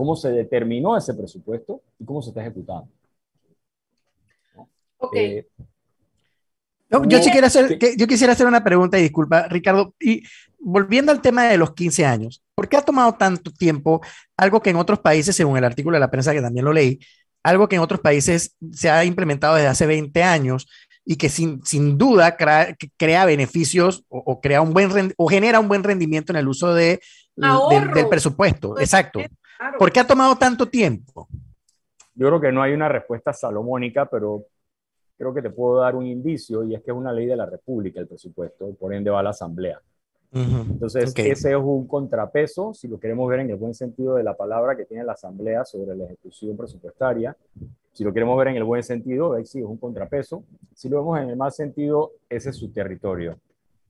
[0.00, 2.88] cómo se determinó ese presupuesto y cómo se está ejecutando.
[4.96, 5.14] Ok.
[5.14, 5.46] Eh,
[6.88, 10.22] yo, quisiera hacer, yo quisiera hacer una pregunta y disculpa, Ricardo, y
[10.60, 14.00] volviendo al tema de los 15 años, ¿por qué ha tomado tanto tiempo
[14.36, 17.00] algo que en otros países, según el artículo de la prensa que también lo leí,
[17.42, 20.68] algo que en otros países se ha implementado desde hace 20 años
[21.04, 25.68] y que sin, sin duda crea, crea beneficios o, crea un buen o genera un
[25.68, 27.00] buen rendimiento en el uso de,
[27.34, 28.70] del presupuesto?
[28.70, 29.20] Pues, Exacto.
[29.78, 31.28] ¿Por qué ha tomado tanto tiempo?
[32.14, 34.44] Yo creo que no hay una respuesta salomónica, pero
[35.16, 37.46] creo que te puedo dar un indicio y es que es una ley de la
[37.46, 39.80] República el presupuesto, por ende va a la Asamblea.
[40.32, 44.36] Entonces, ese es un contrapeso, si lo queremos ver en el buen sentido de la
[44.36, 47.36] palabra que tiene la Asamblea sobre la ejecución presupuestaria.
[47.92, 50.44] Si lo queremos ver en el buen sentido, sí, es un contrapeso.
[50.74, 53.36] Si lo vemos en el mal sentido, ese es su territorio.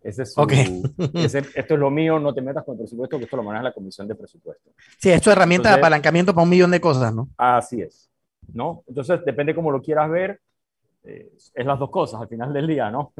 [0.03, 0.35] Ese es
[1.55, 3.73] esto es lo mío, no te metas con el presupuesto, que esto lo maneja la
[3.73, 4.71] Comisión de Presupuesto.
[4.99, 7.29] Sí, esto es herramienta de apalancamiento para un millón de cosas, ¿no?
[7.37, 8.11] Así es.
[8.55, 8.85] ¿no?
[8.87, 10.41] Entonces, depende cómo lo quieras ver,
[11.05, 13.13] eh, es las dos cosas al final del día, ¿no?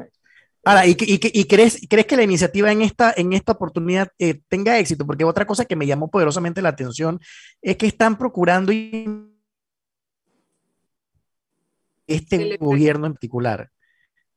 [0.63, 4.77] Ahora, ¿y, y, crees, crees que la iniciativa en esta, en esta oportunidad eh, tenga
[4.77, 5.07] éxito?
[5.07, 7.19] Porque otra cosa que me llamó poderosamente la atención
[7.61, 8.71] es que están procurando
[12.05, 13.71] este gobierno en particular.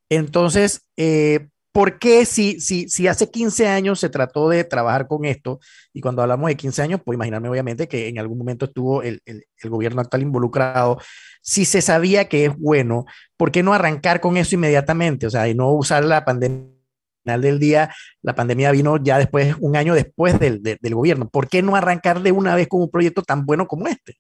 [0.09, 5.25] Entonces, eh, ¿Por qué si, si, si hace 15 años se trató de trabajar con
[5.25, 5.59] esto,
[5.93, 9.21] y cuando hablamos de 15 años, puedo imaginarme obviamente que en algún momento estuvo el,
[9.27, 11.01] el, gobierno actual involucrado,
[11.43, 13.07] si se sabía que es bueno,
[13.37, 15.27] ¿por qué no arrancar con eso inmediatamente?
[15.27, 16.75] O sea, y no usar la pandemia
[17.25, 21.29] final del día, la pandemia vino ya después, un año después del, gobierno.
[21.29, 24.19] ¿Por qué no arrancar de una vez con un proyecto tan bueno como este?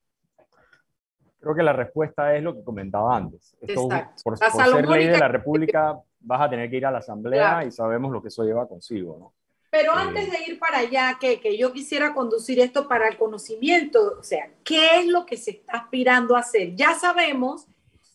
[1.44, 3.54] Creo que la respuesta es lo que comentaba antes.
[3.60, 3.88] Esto,
[4.24, 7.64] por, por ser ley de la República, vas a tener que ir a la asamblea
[7.64, 9.32] y sabemos lo que eso lleva consigo, ¿no?
[9.70, 13.16] Pero eh, antes de ir para allá, que, que, yo quisiera conducir esto para el
[13.16, 16.74] conocimiento, o sea, ¿qué es lo que se está aspirando a hacer?
[16.74, 17.66] Ya sabemos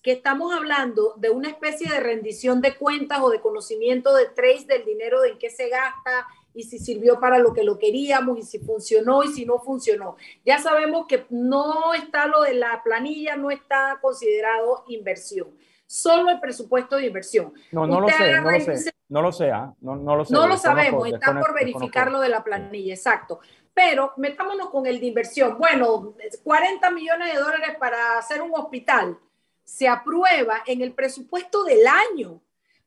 [0.01, 4.65] que estamos hablando de una especie de rendición de cuentas o de conocimiento de trace
[4.65, 8.37] del dinero, de en qué se gasta y si sirvió para lo que lo queríamos
[8.39, 10.17] y si funcionó y si no funcionó.
[10.45, 15.49] Ya sabemos que no está lo de la planilla, no está considerado inversión
[15.89, 17.51] solo el presupuesto de inversión.
[17.71, 19.73] No, no lo sé, no lo sé, no lo sé, ¿ah?
[19.81, 20.31] no, no, lo sé.
[20.31, 23.39] No lo sabemos, está por verificar lo de la planilla, exacto.
[23.73, 25.57] Pero metámonos con el de inversión.
[25.57, 29.17] Bueno, 40 millones de dólares para hacer un hospital
[29.63, 32.39] se aprueba en el presupuesto del año,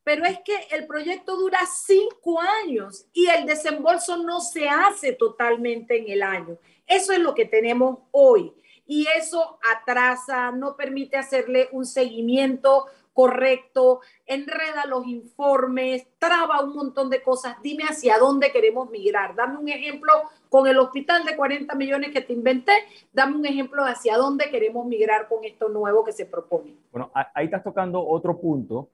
[0.04, 5.98] pero es que el proyecto dura cinco años y el desembolso no se hace totalmente
[5.98, 6.58] en el año.
[6.86, 8.52] Eso es lo que tenemos hoy.
[8.86, 17.10] Y eso atrasa, no permite hacerle un seguimiento correcto, enreda los informes, traba un montón
[17.10, 17.56] de cosas.
[17.62, 19.34] Dime hacia dónde queremos migrar.
[19.34, 20.12] Dame un ejemplo
[20.48, 22.72] con el hospital de 40 millones que te inventé.
[23.12, 26.74] Dame un ejemplo hacia dónde queremos migrar con esto nuevo que se propone.
[26.90, 28.90] Bueno, ahí estás tocando otro punto,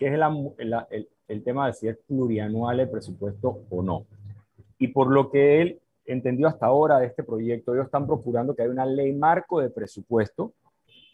[0.00, 0.14] que es
[1.28, 4.06] el, tema de si es plurianual el presupuesto o no.
[4.78, 8.62] Y por lo que él entendió hasta ahora de este proyecto, ellos están procurando que
[8.62, 10.54] haya una ley marco de presupuesto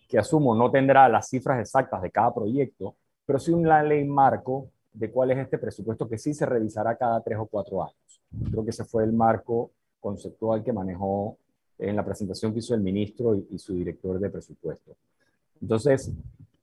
[0.09, 2.94] que asumo no tendrá las cifras exactas de cada proyecto,
[3.25, 7.20] pero sí una ley marco de cuál es este presupuesto que sí se revisará cada
[7.22, 8.22] tres o cuatro años.
[8.53, 11.37] Creo que ese fue el marco conceptual que manejó
[11.77, 14.94] en la presentación que hizo el ministro y, su director de presupuesto.
[15.61, 16.12] Entonces,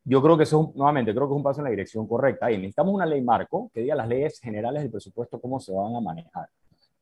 [0.06, 2.52] yo creo que eso, nuevamente, creo que es un paso en la dirección correcta.
[2.52, 5.96] Y necesitamos una ley marco que diga las leyes generales del presupuesto, cómo se van
[5.96, 6.50] a manejar.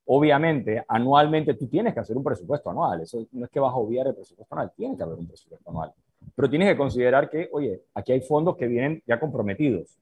[0.06, 3.02] Obviamente, anualmente tú tienes que hacer un presupuesto anual.
[3.02, 5.70] Eso no es que vas a obviar el presupuesto anual, tiene que haber un presupuesto
[5.70, 5.92] anual.
[6.36, 9.98] Pero tienes que considerar que, oye, aquí hay fondos que vienen ya comprometidos.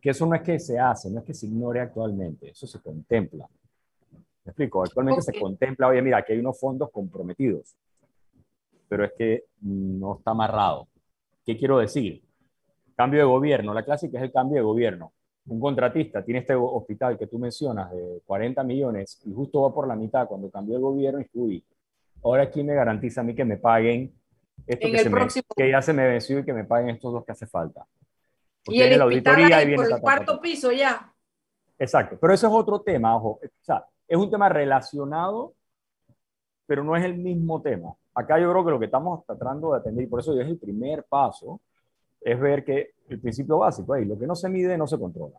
[0.00, 2.80] Que eso no es que se hace, no es que se ignore actualmente, eso se
[2.80, 3.46] contempla.
[4.44, 4.82] ¿Me explico?
[4.82, 7.76] Actualmente se contempla, oye, mira, aquí hay unos fondos comprometidos,
[8.88, 10.88] pero es que no está amarrado.
[11.44, 12.22] ¿Qué quiero decir?
[13.00, 15.14] Cambio de gobierno, la clásica es el cambio de gobierno.
[15.46, 19.88] Un contratista tiene este hospital que tú mencionas de 40 millones y justo va por
[19.88, 21.64] la mitad cuando cambió el gobierno y uy,
[22.22, 24.12] ahora quién me garantiza a mí que me paguen
[24.66, 24.92] esto que,
[25.70, 27.86] ya se me venció y que me paguen estos dos que hace falta.
[28.66, 31.10] y el la auditoría y viene por el cuarto piso ya.
[31.78, 33.40] Exacto, pero eso es otro tema, ojo.
[33.42, 35.54] O sea, es un tema relacionado,
[36.66, 37.94] pero no es el mismo tema.
[38.14, 40.58] Acá yo creo que lo que estamos tratando de atender, y por eso es el
[40.58, 41.62] primer paso,
[42.20, 45.38] es ver que el principio básico, ahí, lo que no se mide no se controla.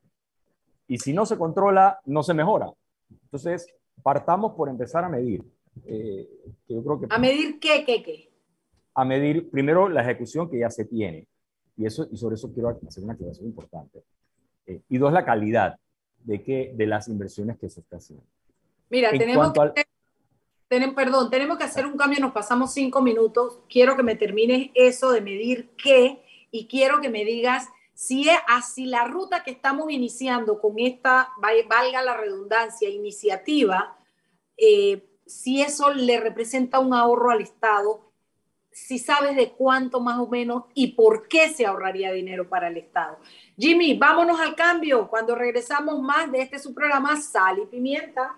[0.88, 2.72] Y si no se controla, no se mejora.
[3.24, 3.68] Entonces,
[4.04, 5.44] partamos por empezar a medir.
[5.86, 6.28] Eh,
[6.68, 8.32] yo creo que, ¿A medir qué, qué, qué?
[8.94, 11.28] a medir primero la ejecución que ya se tiene.
[11.78, 14.04] Y, eso, y sobre eso quiero hacer una aclaración importante.
[14.66, 15.78] Eh, y dos, la calidad
[16.20, 18.26] de, que, de las inversiones que se está haciendo.
[18.90, 19.86] Mira, tenemos que,
[20.96, 23.60] perdón, tenemos que hacer un cambio, nos pasamos cinco minutos.
[23.70, 26.22] Quiero que me termines eso de medir qué
[26.52, 31.30] y quiero que me digas si es así la ruta que estamos iniciando con esta,
[31.40, 33.98] valga la redundancia, iniciativa,
[34.58, 38.12] eh, si eso le representa un ahorro al Estado
[38.72, 42.78] si sabes de cuánto más o menos y por qué se ahorraría dinero para el
[42.78, 43.20] Estado.
[43.58, 45.10] Jimmy, vámonos al cambio.
[45.10, 48.38] Cuando regresamos más de este su programa Sal y Pimienta.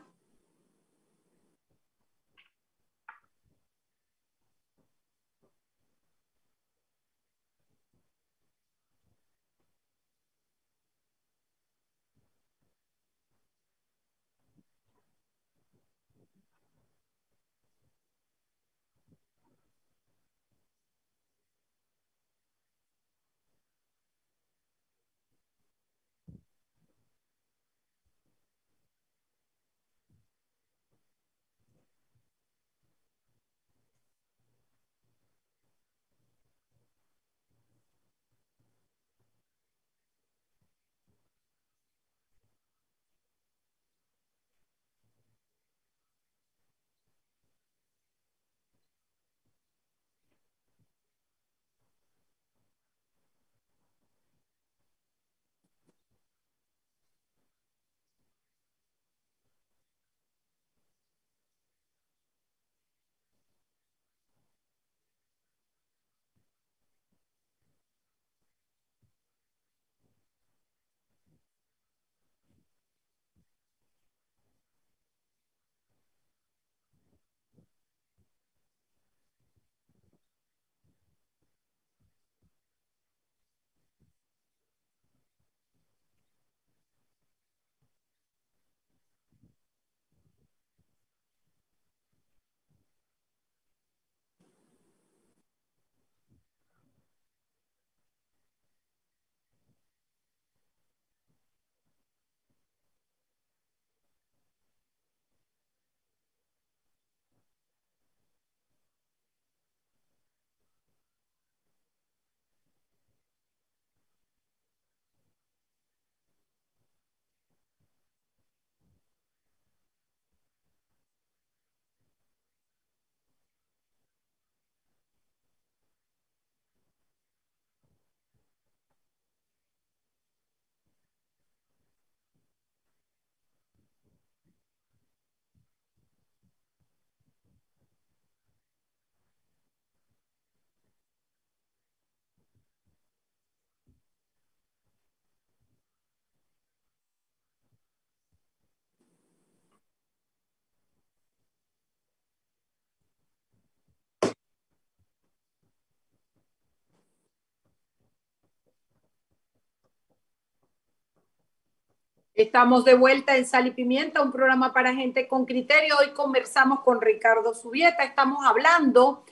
[162.36, 165.94] Estamos de vuelta en Sal y Pimienta, un programa para gente con criterio.
[166.00, 168.04] Hoy conversamos con Ricardo Subieta.
[168.04, 169.24] Estamos hablando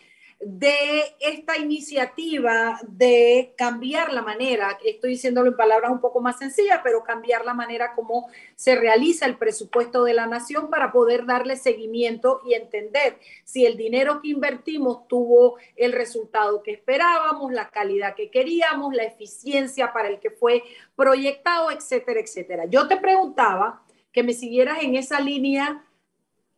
[0.44, 6.80] de esta iniciativa de cambiar la manera, estoy diciéndolo en palabras un poco más sencillas,
[6.84, 11.58] pero cambiar la manera como se realiza el presupuesto de la nación para poder darle
[11.58, 18.16] seguimiento y entender si el dinero que invertimos tuvo el resultado que esperábamos, la calidad
[18.16, 20.64] que queríamos, la eficiencia para el que fue
[20.96, 22.66] proyectado, etcétera, etcétera.
[22.66, 25.86] Yo te preguntaba que me siguieras en esa línea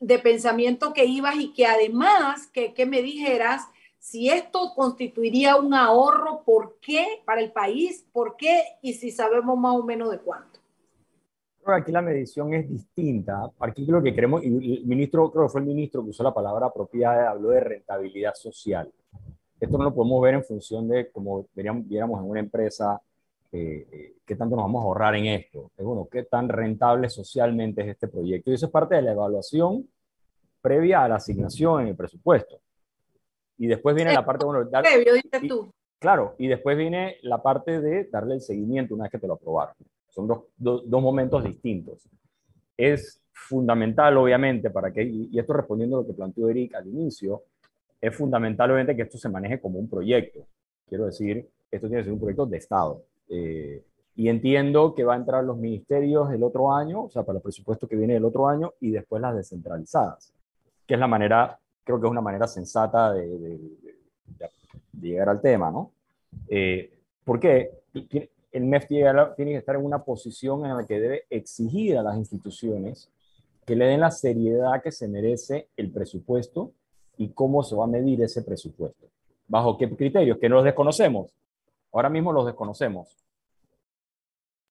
[0.06, 3.64] de pensamiento que ibas y que además que, que me dijeras
[4.00, 8.06] si esto constituiría un ahorro, ¿por qué para el país?
[8.12, 8.62] ¿Por qué?
[8.82, 10.60] Y si sabemos más o menos de cuánto.
[11.66, 13.50] Aquí la medición es distinta.
[13.60, 16.34] Aquí lo que queremos, y el ministro, creo que fue el ministro que usó la
[16.34, 18.92] palabra apropiada, habló de rentabilidad social.
[19.58, 23.02] Esto no lo podemos ver en función de como viéramos en una empresa,
[23.54, 25.72] eh, eh, qué tanto nos vamos a ahorrar en esto.
[25.78, 28.50] Es bueno, qué tan rentable socialmente es este proyecto.
[28.50, 29.88] Y eso es parte de la evaluación
[30.60, 32.62] previa a la asignación en el presupuesto.
[33.60, 34.84] Y después viene la parte, bueno, dar,
[35.48, 35.72] tú.
[36.00, 39.34] Claro, y después viene la parte de darle el seguimiento una vez que te lo
[39.34, 39.76] aprobaron.
[40.10, 42.10] Son dos, dos, momentos distintos.
[42.76, 47.44] Es fundamental, obviamente, para que, y esto respondiendo a lo que planteó Eric al inicio,
[48.02, 50.46] es fundamental, obviamente, que esto se maneje como un proyecto.
[50.88, 53.04] Quiero decir, esto tiene que ser un proyecto de Estado.
[53.34, 53.84] Eh,
[54.16, 57.44] y entiendo que va a entrar los ministerios el otro año, o sea, para el
[57.44, 60.32] presupuesto que viene el otro año, y después las descentralizadas,
[60.86, 63.60] que es la manera creo que es una manera sensata de,
[65.00, 65.92] llegar al tema, ¿no?
[66.48, 66.94] Eh,
[67.26, 67.72] porque
[68.52, 72.16] el MEF tiene, que estar en una posición en la que debe exigir a las
[72.18, 73.10] instituciones
[73.66, 76.72] que le den la seriedad que se merece el presupuesto
[77.18, 79.08] y cómo se va a medir ese presupuesto.
[79.48, 80.38] ¿Bajo qué criterios?
[80.38, 81.32] Que no los desconocemos.
[81.92, 83.23] Ahora mismo los desconocemos.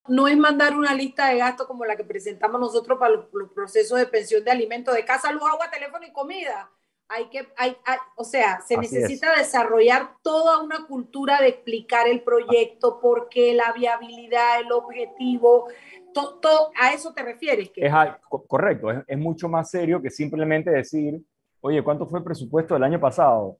[0.09, 3.53] No es mandar una lista de gastos como la que presentamos nosotros para los, los
[3.53, 6.71] procesos de pensión de alimentos de casa, luz, agua, teléfono y comida
[7.15, 7.77] hay que, hay,
[8.17, 13.73] o sea, se necesita desarrollar toda una cultura de explicar el proyecto, por qué, la
[13.73, 15.69] viabilidad, el objetivo,
[16.15, 17.71] todo, a eso te refieres.
[17.71, 17.87] Que...
[17.87, 17.93] Es
[18.49, 21.23] correcto, es, mucho más serio que simplemente decir,
[21.61, 23.59] oye, ¿cuánto fue el presupuesto del año pasado?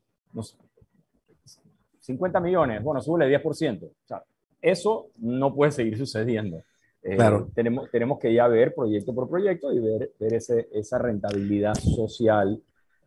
[2.01, 3.85] 50 millones, bueno, sube el 10%.
[3.85, 4.23] O sea,
[4.63, 6.63] eso no puede seguir sucediendo.
[7.03, 7.51] Eh, claro.
[7.53, 12.63] tenemos, tenemos que ya ver proyecto por proyecto y ver, ver ese, esa rentabilidad social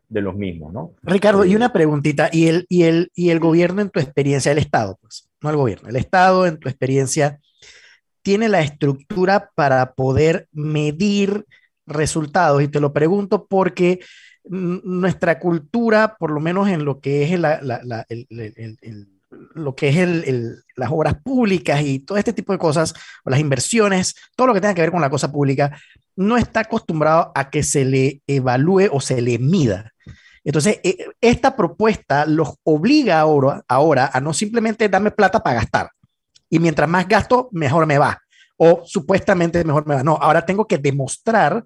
[0.08, 0.94] de los mismos, ¿no?
[1.02, 4.52] Ricardo, y eh, una preguntita, ¿y el, y, el, ¿y el gobierno en tu experiencia,
[4.52, 7.40] el Estado, pues, no el gobierno, el Estado en tu experiencia,
[8.22, 11.46] tiene la estructura para poder medir
[11.86, 12.62] resultados?
[12.62, 14.00] Y te lo pregunto porque
[14.44, 17.58] nuestra cultura, por lo menos en lo que es la,
[18.08, 19.08] el,
[19.56, 22.94] lo que es las obras públicas y todo este tipo de cosas,
[23.24, 25.78] o las inversiones, todo lo que tenga que ver con la cosa pública,
[26.14, 29.92] no está acostumbrado a que se le evalúe o se le mida.
[30.44, 35.90] Entonces, eh, esta propuesta los obliga ahora, ahora a no simplemente darme plata para gastar.
[36.48, 38.22] Y mientras más gasto, mejor me va.
[38.56, 40.02] O supuestamente mejor me va.
[40.04, 41.64] No, ahora tengo que demostrar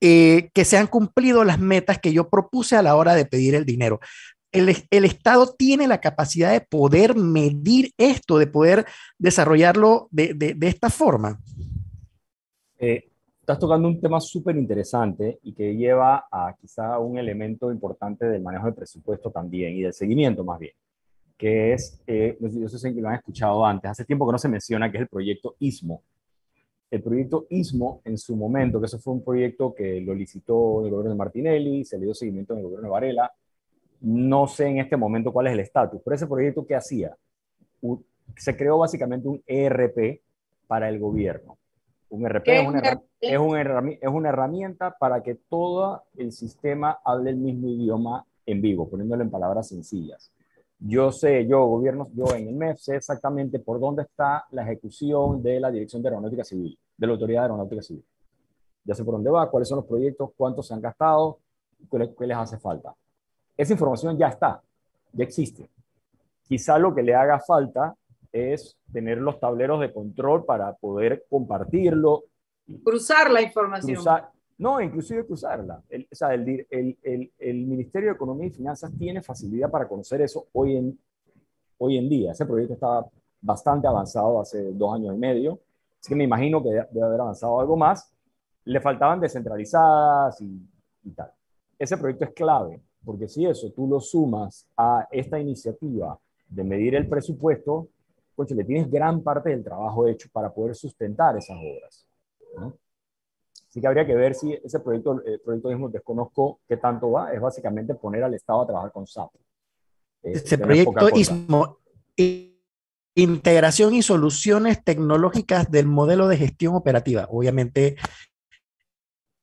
[0.00, 3.54] eh, que se han cumplido las metas que yo propuse a la hora de pedir
[3.54, 3.98] el dinero.
[4.56, 8.86] El, el, Estado tiene la capacidad de poder medir esto, de poder
[9.18, 11.38] desarrollarlo de, de, de esta forma.
[12.78, 13.08] Eh,
[13.40, 18.42] estás tocando un tema súper interesante y que lleva a quizá un elemento importante del
[18.42, 20.72] manejo del presupuesto también y del seguimiento más bien,
[21.36, 24.48] que es, eh, yo sé si lo han escuchado antes, hace tiempo que no se
[24.48, 26.02] menciona, que es el proyecto ISMO.
[26.90, 30.90] El proyecto ISMO en su momento, que eso fue un proyecto que lo licitó el
[30.90, 33.32] gobierno de Martinelli, se le dio seguimiento en el gobierno de Varela,
[34.00, 37.16] no sé en este momento cuál es el estatus, pero ese proyecto, ¿qué hacía?
[38.36, 40.20] se creó básicamente un ERP
[40.66, 41.56] para el gobierno
[42.08, 43.02] un RP es una,
[44.00, 49.22] es, una, herramienta para que todo el sistema hable el mismo idioma en vivo, poniéndolo
[49.22, 50.30] en palabras sencillas.
[50.78, 55.42] Yo sé, yo, gobierno, yo en el MEF sé exactamente por dónde está la ejecución
[55.42, 58.04] de la Dirección de Aeronáutica Civil, de la Autoridad de Aeronáutica Civil.
[58.84, 61.40] Ya sé por dónde va, cuáles son los proyectos, cuántos se han gastado,
[61.90, 62.94] qué, qué les hace falta.
[63.56, 64.62] Esa información ya está,
[65.12, 65.68] ya existe.
[66.46, 67.94] Quizá lo que le haga falta
[68.32, 72.24] es tener los tableros de control para poder compartirlo.
[72.84, 73.98] Cruzar la información.
[74.58, 75.82] no, inclusive cruzarla.
[75.88, 80.20] El, o sea, el, el, el, Ministerio de Economía y Finanzas tiene facilidad para conocer
[80.20, 80.98] eso hoy en,
[81.78, 82.32] hoy en día.
[82.32, 83.06] Ese proyecto estaba
[83.40, 85.60] bastante avanzado hace dos años y medio,
[86.00, 88.12] así que me imagino que debe haber avanzado algo más.
[88.64, 90.60] Le faltaban descentralizadas y,
[91.04, 91.30] y tal.
[91.78, 96.96] Ese proyecto es clave, porque si eso tú lo sumas a esta iniciativa de medir
[96.96, 97.88] el presupuesto,
[98.36, 102.04] le tienes gran parte del trabajo hecho para poder sustentar esas obras.
[103.68, 107.32] Así que habría que ver si ese proyecto, el proyecto mismo desconozco qué tanto va,
[107.32, 109.30] es básicamente poner al Estado a trabajar con SAP.
[110.24, 111.78] Eh, ese proyecto ISMO,
[113.14, 117.28] integración y soluciones tecnológicas del modelo de gestión operativa.
[117.30, 117.96] Obviamente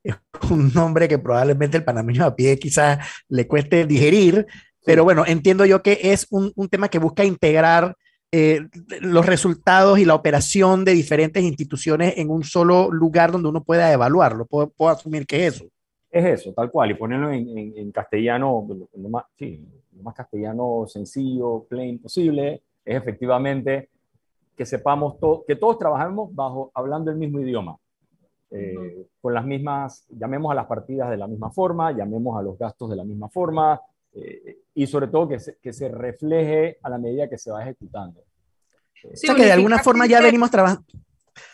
[0.03, 0.15] es
[0.51, 2.99] un nombre que probablemente el panameño a pie quizás
[3.29, 4.45] le cueste digerir,
[4.85, 7.95] pero bueno, entiendo yo que es un, un tema que busca integrar
[8.35, 8.67] eh,
[9.01, 13.93] los resultados y la operación de diferentes instituciones en un solo lugar donde uno pueda
[13.93, 14.47] evaluarlo.
[14.47, 15.65] Puedo, puedo asumir que es eso.
[16.09, 19.63] Es eso, tal cual, y ponerlo en, en, castellano, lo más, sí,
[19.95, 23.89] lo más castellano sencillo, plain posible, es efectivamente
[24.55, 27.77] que sepamos, to que todos trabajemos bajo, hablando el mismo idioma,
[28.55, 32.57] eh, con las mismas, llamemos a las partidas de la misma forma, llamemos a los
[32.57, 33.81] gastos de la misma forma,
[34.13, 37.63] eh, y sobre todo que se, que se, refleje a la medida que se va
[37.63, 38.19] ejecutando.
[38.19, 40.85] o sea que de alguna forma ya venimos trabajando.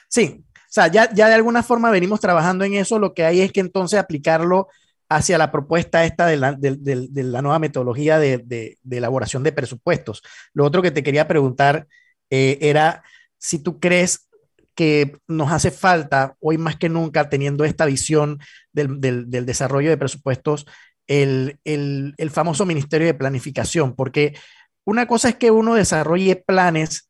[0.09, 3.41] Sí, o sea, ya, ya de alguna forma venimos trabajando en eso, lo que hay
[3.41, 4.67] es que entonces aplicarlo
[5.09, 9.51] hacia la propuesta esta de la, de, de, de la nueva metodología de, elaboración de
[9.51, 10.21] presupuestos.
[10.53, 11.87] Lo otro que te quería preguntar
[12.29, 13.03] eh, era
[13.37, 14.28] si tú crees
[14.79, 18.39] que nos hace falta hoy más que nunca, teniendo esta visión
[18.71, 20.65] del, del desarrollo de presupuestos,
[21.05, 24.37] el, el, el famoso Ministerio de Planificación, porque
[24.85, 27.09] una cosa es que uno desarrolle planes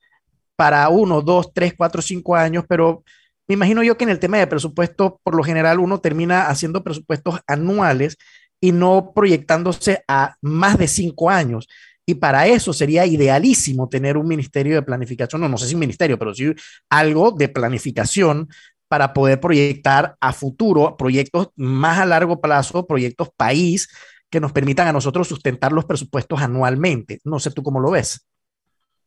[0.55, 3.03] para uno, dos, tres, cuatro, cinco años, pero
[3.47, 6.83] me imagino yo que en el tema de presupuesto, por lo general, uno termina haciendo
[6.83, 8.17] presupuestos anuales
[8.59, 11.67] y no proyectándose a más de cinco años.
[12.09, 15.81] Y para eso sería idealísimo tener un ministerio de planificación, no, no sé si un
[15.81, 16.51] ministerio, pero sí
[16.89, 18.49] algo de planificación
[18.87, 23.87] para poder proyectar a futuro proyectos más a largo plazo, proyectos país
[24.27, 27.19] que nos permitan a nosotros sustentar los presupuestos anualmente.
[27.25, 28.27] No sé tú cómo lo ves.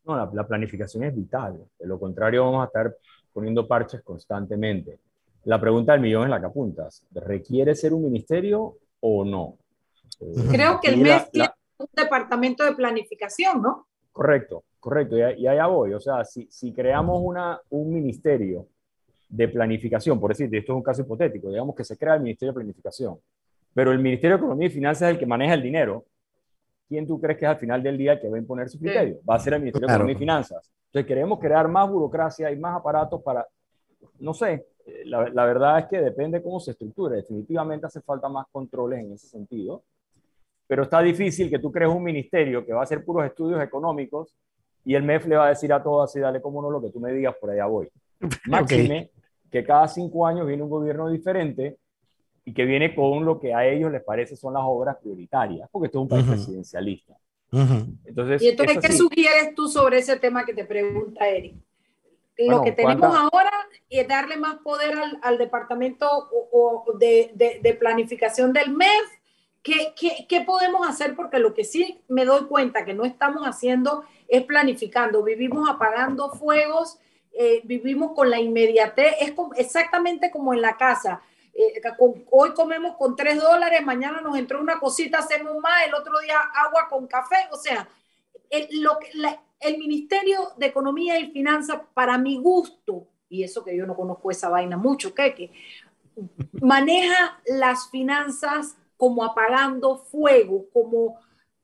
[0.05, 1.59] No, la, la planificación es vital.
[1.81, 2.97] De lo contrario, vamos a estar
[3.33, 5.01] poniendo parches constantemente.
[5.47, 7.03] La pregunta del millón es la que apuntas.
[7.11, 9.59] ¿Requiere ser un ministerio o no?
[10.49, 11.51] Creo que el MES tiene
[11.83, 13.87] un departamento de planificación, ¿no?
[14.13, 15.17] Correcto, correcto.
[15.17, 15.93] Y, y allá voy.
[15.95, 18.67] O sea, si, si creamos una, un ministerio
[19.29, 22.53] de planificación, por decir, esto es un caso hipotético, digamos que se crea el Ministerio
[22.53, 23.19] de Planificación,
[23.73, 26.05] pero el Ministerio de Economía y Finanzas es el que maneja el dinero,
[26.87, 28.79] ¿quién tú crees que es al final del día el que va a imponer su
[28.79, 29.21] criterio?
[29.29, 30.71] Va a ser el Ministerio de Economía y Finanzas.
[30.87, 33.49] Entonces queremos crear más burocracia y más aparatos para,
[34.19, 37.17] no sé, eh, la, la verdad es que depende cómo se estructure.
[37.17, 39.83] Definitivamente hace falta más controles en ese sentido,
[40.67, 44.35] pero está difícil que tú crees un ministerio que va a hacer puros estudios económicos
[44.85, 46.91] y el MEF le va a decir a todos así, dale como no lo que
[46.91, 47.89] tú me digas, por allá voy.
[48.47, 49.11] Máxime
[49.51, 51.77] que cada cinco años viene un gobierno diferente
[52.45, 55.87] y que viene con lo que a ellos les parece son las obras prioritarias, porque
[55.87, 56.31] esto es un país uh -huh.
[56.31, 57.13] presidencialista.
[57.53, 57.99] Uh -huh.
[58.07, 61.55] Entonces, ¿Y entonces qué sugieres tú sobre ese tema que te pregunta Eric?
[62.39, 63.29] Lo bueno, que tenemos ¿cuánta?
[63.31, 63.53] ahora
[63.91, 69.22] es darle más poder al, al departamento o, o de, de, de, planificación del MEF.
[69.63, 71.15] ¿Qué, ¿Qué, ¿Qué podemos hacer?
[71.15, 75.23] Porque lo que sí me doy cuenta que no estamos haciendo es planificando.
[75.23, 76.99] Vivimos apagando fuegos
[77.35, 81.23] eh, vivimos con la inmediatez, es exactamente como en la casa.
[81.55, 81.81] Eh,
[82.31, 86.39] hoy comemos con tres dólares, mañana nos entró una cosita, hacemos más, el otro día
[86.55, 87.89] agua con café, o sea,
[88.51, 88.69] el,
[89.61, 94.31] el Ministerio de Economía y Finanzas, para mi gusto, y eso que yo no conozco
[94.31, 95.51] esa vaina mucho, que
[96.61, 101.19] maneja las finanzas como apagando fuego, como,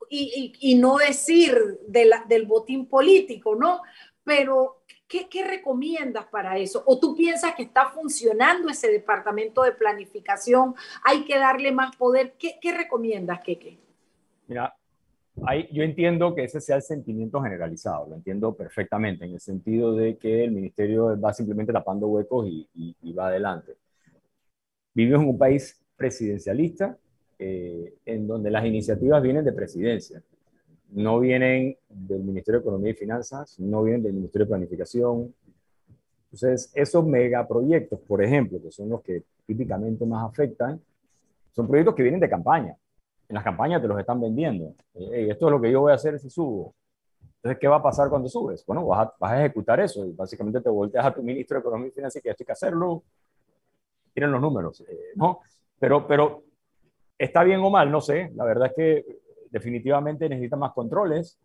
[0.09, 3.79] y, no decir del botín político, ¿no?
[4.25, 6.83] Pero ¿Qué, ¿qué, recomiendas para eso?
[6.85, 10.75] ¿O tú piensas que está funcionando ese departamento de planificación?
[11.05, 12.33] ¿Hay que darle más poder?
[12.37, 13.79] ¿Qué, recomiendas, Keke?
[14.45, 14.75] Mira,
[15.71, 20.17] yo entiendo que ese sea el sentimiento generalizado, lo entiendo perfectamente, en el sentido de
[20.17, 22.67] que el ministerio va simplemente tapando huecos y,
[23.01, 23.77] y va adelante.
[24.93, 26.97] Vivimos en un país presidencialista
[27.39, 30.21] eh, en donde las iniciativas vienen de presidencia
[30.91, 35.33] no vienen del Ministerio de Economía y Finanzas, no vienen del Ministerio de Planificación.
[36.25, 40.81] Entonces, esos megaproyectos, por ejemplo, que son los que típicamente más afectan,
[41.51, 42.75] son proyectos que vienen de campaña.
[43.27, 44.73] En las campañas te los están vendiendo.
[44.93, 46.73] Hey, esto es lo que yo voy a hacer si subo.
[47.37, 48.65] Entonces, ¿qué va a pasar cuando subes?
[48.65, 51.61] Bueno, vas a, vas a ejecutar eso y básicamente te volteas a tu ministro de
[51.61, 53.03] Economía y Finanzas y que esto hay que hacerlo.
[54.13, 55.39] Tienen los números, eh, ¿no?
[55.79, 56.43] Pero, pero,
[57.19, 57.91] ¿está bien o mal?
[57.91, 58.31] No sé.
[58.35, 59.19] La verdad es que
[59.51, 61.37] definitivamente necesita más controles,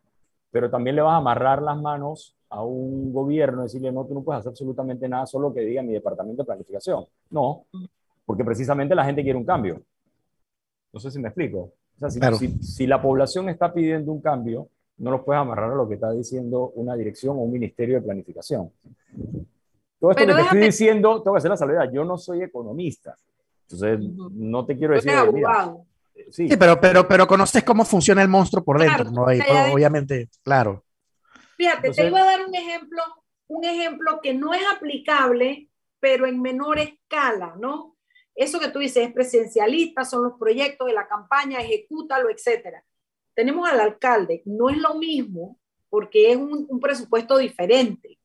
[0.50, 4.22] pero también le vas a amarrar las manos a un gobierno, decirle, no, tú no
[4.22, 7.04] puedes hacer absolutamente nada, solo que diga mi departamento de planificación.
[7.30, 7.66] No,
[8.24, 9.82] porque precisamente la gente quiere un cambio.
[10.92, 11.72] No sé si me explico.
[11.96, 12.36] O sea, si, claro.
[12.36, 14.68] si, si la población está pidiendo un cambio,
[14.98, 18.02] no los puedes amarrar a lo que está diciendo una dirección o un ministerio de
[18.02, 18.70] planificación.
[19.98, 23.16] todo esto que te estoy diciendo, tengo que hacer la salvedad, yo no soy economista.
[23.70, 23.98] Entonces,
[24.32, 25.12] no te quiero decir...
[25.32, 25.74] Mira,
[26.30, 26.48] sí.
[26.48, 29.24] sí, pero, pero, pero conoces cómo funciona el monstruo por dentro, ¿no?
[29.72, 30.84] obviamente, claro.
[31.56, 33.02] Fíjate, te iba a dar un ejemplo,
[33.48, 35.68] un ejemplo que no es aplicable,
[36.00, 37.96] pero en menor escala, ¿no?
[38.34, 42.84] Eso que tú dices es presidencialista, son los proyectos de la campaña, ejecútalo, etcétera.
[43.34, 45.58] Tenemos al alcalde, no es lo mismo
[45.88, 48.18] porque es un, un presupuesto diferente,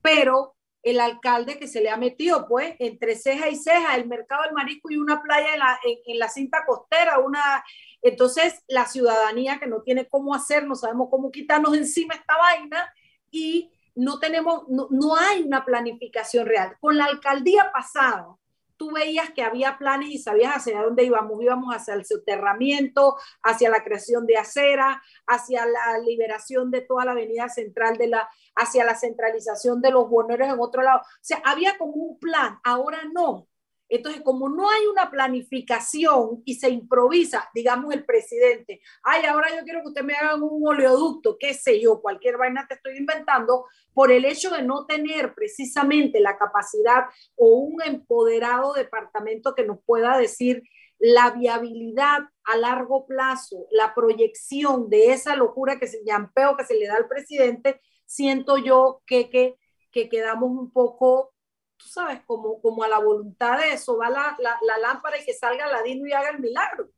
[0.00, 0.53] pero
[0.84, 4.52] el alcalde que se le ha metido, pues, entre ceja y ceja, el mercado del
[4.52, 7.64] marisco y una playa en la, en, la cinta costera, una...
[8.02, 12.92] Entonces, la ciudadanía que no tiene cómo hacer, no sabemos cómo quitarnos encima esta vaina
[13.30, 16.76] y no tenemos, no, no hay una planificación real.
[16.80, 18.36] Con la alcaldía pasada,
[18.76, 21.42] tú veías que había planes y sabías hacia dónde íbamos.
[21.42, 27.12] Íbamos hacia el soterramiento, hacia la creación de acera, hacia la liberación de toda la
[27.12, 31.00] avenida central, de la, hacia la centralización de los boneros en otro lado.
[31.00, 33.48] O sea, había como un plan, ahora no.
[33.96, 39.62] Entonces, como no hay una planificación y se improvisa, digamos el presidente, ay, ahora yo
[39.62, 43.66] quiero que usted me haga un oleoducto, qué sé yo, cualquier vaina te estoy inventando,
[43.92, 47.04] por el hecho de no tener precisamente la capacidad
[47.36, 50.64] o un empoderado departamento que nos pueda decir
[50.98, 56.74] la viabilidad a largo plazo, la proyección de esa locura que se llampeo que se
[56.74, 59.54] le da al presidente, siento yo que, que,
[59.92, 61.33] que quedamos un poco
[61.76, 65.24] tú sabes, como, como a la voluntad de eso, va la, la, la lámpara y
[65.24, 66.88] que salga Ladino y haga el milagro.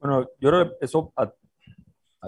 [0.00, 1.24] Bueno, yo creo que eso, a,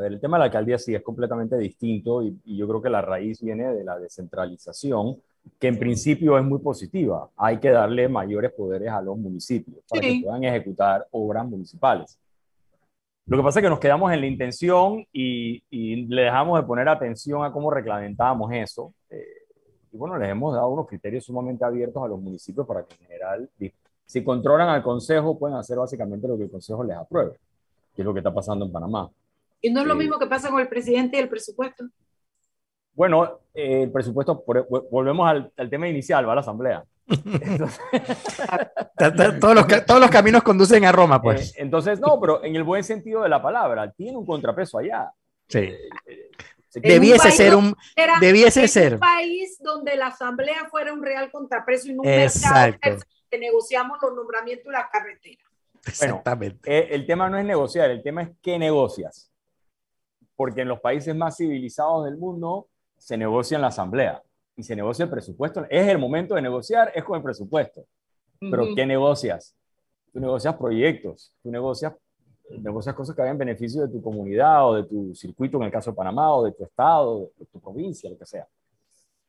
[0.01, 3.03] ver, el tema de la alcaldía sí es completamente distinto y, yo creo que la
[3.03, 5.21] raíz viene de la descentralización,
[5.59, 7.31] que en principio es muy positiva.
[7.37, 12.19] Hay que darle mayores poderes a los municipios para que puedan ejecutar obras municipales.
[13.27, 16.67] Lo que pasa es que nos quedamos en la intención y, y le dejamos de
[16.67, 18.93] poner atención a cómo reglamentábamos eso.
[19.09, 19.40] Eh,
[19.93, 23.01] y bueno, les hemos dado unos criterios sumamente abiertos a los municipios para que en
[23.01, 23.49] general,
[24.07, 27.33] si controlan al Consejo, pueden hacer básicamente lo que el Consejo les apruebe,
[27.95, 29.11] que es lo que está pasando en Panamá.
[29.61, 31.85] ¿Y no es lo mismo que pasa con el presidente y el presupuesto?
[32.95, 34.45] Bueno, eh, el presupuesto,
[34.91, 36.85] volvemos al, tema inicial, va a la Asamblea.
[39.41, 41.51] todos, los, todos los caminos conducen a Roma, pues.
[41.51, 45.11] Eh, entonces, no, pero en el buen sentido de la palabra, tiene un contrapeso allá.
[45.49, 45.71] Sí.
[46.75, 47.77] Debiese ser un.
[48.21, 48.95] debiese ser.
[48.95, 53.01] un país donde la asamblea fuera un real contraprecio y no un mercado
[53.31, 55.47] que negociamos los nombramientos y las carreteras.
[55.87, 56.61] Exactamente.
[56.65, 59.31] Eh, el tema no es negociar, el tema es qué negocias.
[60.37, 64.23] Porque en los países más civilizados del mundo se negocia en la asamblea
[64.57, 65.65] y se negocia el presupuesto.
[65.71, 67.85] Es el momento de negociar, es con el presupuesto.
[68.39, 69.55] Pero ¿qué negocias?
[70.13, 71.93] Tú negocias proyectos, tú negocias
[72.59, 75.91] negocias cosas que hagan beneficio de tu comunidad o de tu circuito, en el caso
[75.91, 78.47] de Panamá, o de tu estado, de tu provincia, lo que sea.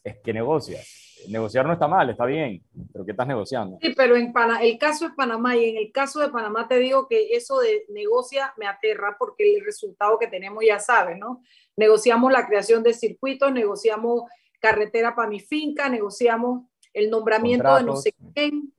[0.03, 1.19] Es que negocias.
[1.29, 3.77] Negociar no está mal, está bien, pero ¿qué estás negociando?
[3.79, 7.07] Sí, pero en el caso es Panamá y en el caso de Panamá te digo
[7.07, 11.43] que eso de negocia me aterra porque el resultado que tenemos ya sabes, ¿no?
[11.77, 14.23] Negociamos la creación de circuitos, negociamos
[14.59, 16.63] carretera para mi finca, negociamos
[16.93, 18.73] el nombramiento de no sé quién.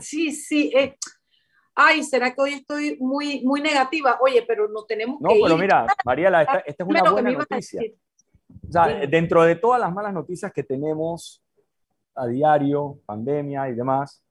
[0.00, 0.96] Sí, sí, eh,
[1.74, 4.18] ay, ¿será que hoy estoy muy, muy negativa?
[4.20, 7.30] Oye, pero no tenemos no, que No, pero mira, Mariela, esta, esta es una buena
[7.30, 7.82] noticia.
[8.68, 11.42] O sea, dentro de todas las malas noticias que tenemos
[12.14, 14.22] a diario, pandemia y demás,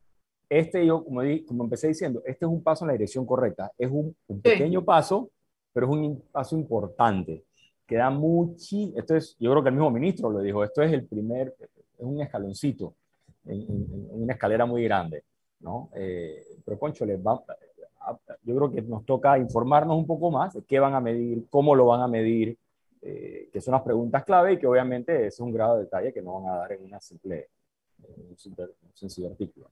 [0.49, 3.71] este yo, como, como empecé diciendo, este es un paso en la dirección correcta.
[3.77, 5.29] Es un, pequeño paso,
[5.73, 7.43] pero es un paso importante.
[7.87, 11.05] Queda mucho, esto es, yo creo que el mismo ministro lo dijo, esto es el
[11.05, 12.93] primer, es un escaloncito
[13.45, 13.65] en
[14.11, 15.23] una escalera muy grande.
[15.61, 15.89] ¿No?
[15.95, 17.43] Eh, pero, Concho, les va,
[18.43, 21.75] yo creo que nos toca informarnos un poco más de qué van a medir, cómo
[21.75, 22.57] lo van a medir,
[23.01, 26.21] eh, que son las preguntas clave y que obviamente es un grado de detalle que
[26.21, 27.49] no van a dar en una simple,
[27.99, 28.37] un,
[28.93, 29.69] sencillo artículo.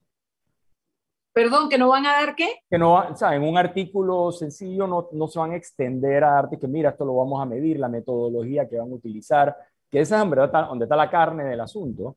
[1.32, 2.48] Perdón, que no van a dar qué?
[2.68, 6.32] Que no, o sea, en un artículo sencillo no, no se van a extender a
[6.32, 9.56] darte que mira, esto lo vamos a medir, la metodología que van a utilizar,
[9.88, 12.16] que esa es en verdad donde está la carne del asunto.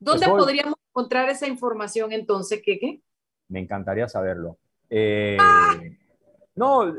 [0.00, 3.02] ¿Dónde podríamos encontrar esa información entonces, Keke?
[3.48, 4.56] Me encantaría saberlo.
[4.88, 5.36] Eh,
[6.54, 6.94] no,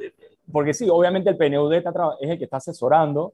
[0.51, 1.83] porque sí, obviamente el PNUD es
[2.29, 3.33] el que está asesorando,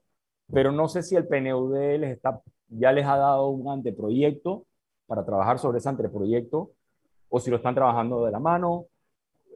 [0.51, 4.65] pero no sé si el PNUD les está, ya les ha dado un anteproyecto
[5.05, 6.71] para trabajar sobre ese anteproyecto
[7.27, 8.85] o si lo están trabajando de la mano.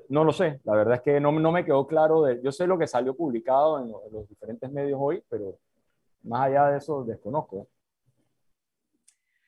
[0.09, 2.23] No lo sé, la verdad es que no, no me quedó claro.
[2.23, 5.57] De, yo sé lo que salió publicado en los diferentes medios hoy, pero
[6.23, 7.67] más allá de eso desconozco.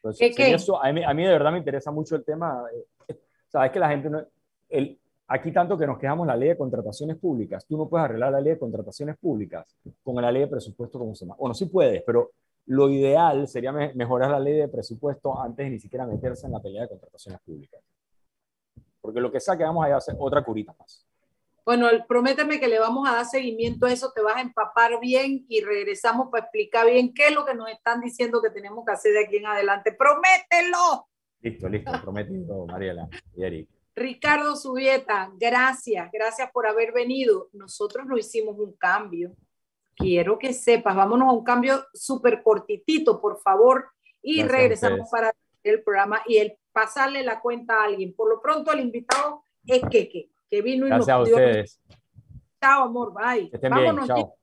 [0.02, 2.64] Entonces, Eso, a, mí, a, mí, de verdad me interesa mucho el tema.
[3.08, 3.16] Eh,
[3.50, 4.24] Sabes que la gente no.
[4.70, 8.32] El, aquí tanto que nos quejamos la ley de contrataciones públicas, tú no puedes arreglar
[8.32, 9.66] la ley de contrataciones públicas
[10.04, 11.36] con la ley de presupuesto como se llama.
[11.39, 12.32] Bueno, sí puedes, pero
[12.68, 16.62] lo ideal sería mejorar la ley de presupuesto antes de ni siquiera meterse en la
[16.62, 17.82] pelea de contrataciones públicas.
[19.02, 21.06] Porque lo que sea que vamos a hacer otra curita más.
[21.70, 25.46] Bueno, prométeme que le vamos a dar seguimiento a eso, te vas a empapar bien
[25.48, 28.92] y regresamos para explicar bien qué es lo que nos están diciendo que tenemos que
[28.92, 29.92] hacer de aquí en adelante.
[29.92, 31.08] ¡Promételo!
[31.42, 33.70] Listo, listo, prometido, Mariela y Eric.
[33.96, 37.50] Ricardo Subieta, gracias, gracias por haber venido.
[37.54, 39.36] Nosotros no hicimos un cambio.
[39.96, 43.92] Quiero que sepas, vámonos a un cambio súper cortitito, por favor,
[44.24, 48.16] y regresamos para el programa y el pasarle la cuenta a alguien.
[48.16, 51.80] Por lo pronto, el invitado es Keke que vino y Gracias nos a ustedes.
[52.62, 53.50] Chao, amor, bye.
[53.50, 54.08] Que Vámonos.
[54.08, 54.36] Bien, chao.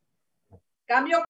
[0.86, 1.24] Cambio.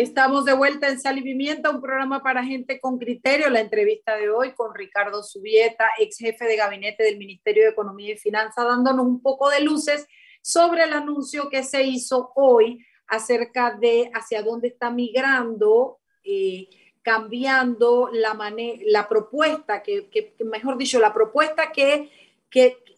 [0.00, 3.50] Estamos de vuelta en Sal y Pimienta, un programa para gente con criterio.
[3.50, 8.12] La entrevista de hoy con Ricardo Subieta, ex jefe de gabinete del Ministerio de Economía
[8.12, 10.06] y Finanzas, dándonos un poco de luces
[10.40, 16.68] sobre el anuncio que se hizo hoy acerca de hacia dónde está migrando, eh,
[17.02, 18.38] cambiando la,
[18.86, 22.08] la propuesta, que, mejor dicho, la propuesta que,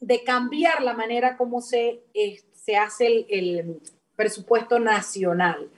[0.01, 3.81] de cambiar la manera como se, eh, se hace el
[4.17, 5.71] presupuesto nacional.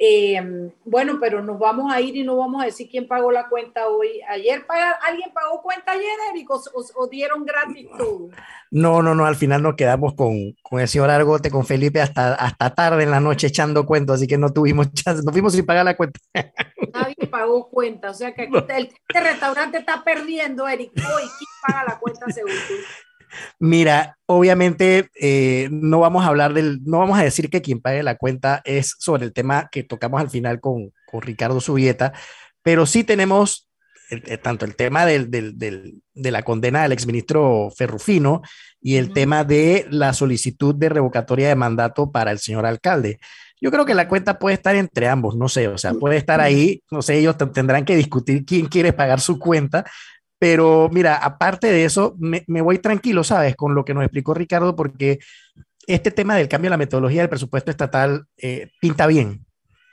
[0.00, 3.48] Eh, bueno, pero nos vamos a ir y no vamos a decir quién pagó la
[3.48, 4.20] cuenta hoy.
[4.28, 4.64] Ayer
[5.02, 8.28] alguien pagó cuenta ayer, Eric, o, dieron gratis todo.
[8.70, 12.34] No, no, no, al final nos quedamos con, con el señor Argote, con Felipe hasta,
[12.34, 15.66] hasta tarde en la noche echando cuentos, así que no tuvimos chance, nos fuimos sin
[15.66, 16.20] pagar la cuenta.
[16.94, 20.92] Nadie pagó cuenta, o sea que aquí este restaurante está perdiendo, Eric.
[20.94, 22.74] Hoy, ¿quién paga la cuenta según tú?
[23.58, 28.02] Mira, obviamente eh, no vamos a hablar del, no vamos a decir que quien pague
[28.02, 32.12] la cuenta es sobre el tema que tocamos al final con, con Ricardo Subieta,
[32.62, 33.68] pero sí tenemos
[34.10, 38.42] eh, tanto el tema del, del, del, de la condena del exministro Ferrufino
[38.80, 43.18] y el tema de la solicitud de revocatoria de mandato para el señor alcalde.
[43.60, 46.40] Yo creo que la cuenta puede estar entre ambos, no sé, o sea, puede estar
[46.40, 49.84] ahí, no sé, ellos tendrán que discutir quién quiere pagar su cuenta,
[50.38, 53.56] pero mira, aparte de eso, me, voy tranquilo, ¿sabes?
[53.56, 55.18] Con lo que nos explicó Ricardo, porque
[55.86, 59.44] este tema del cambio de la metodología del presupuesto estatal eh, pinta bien.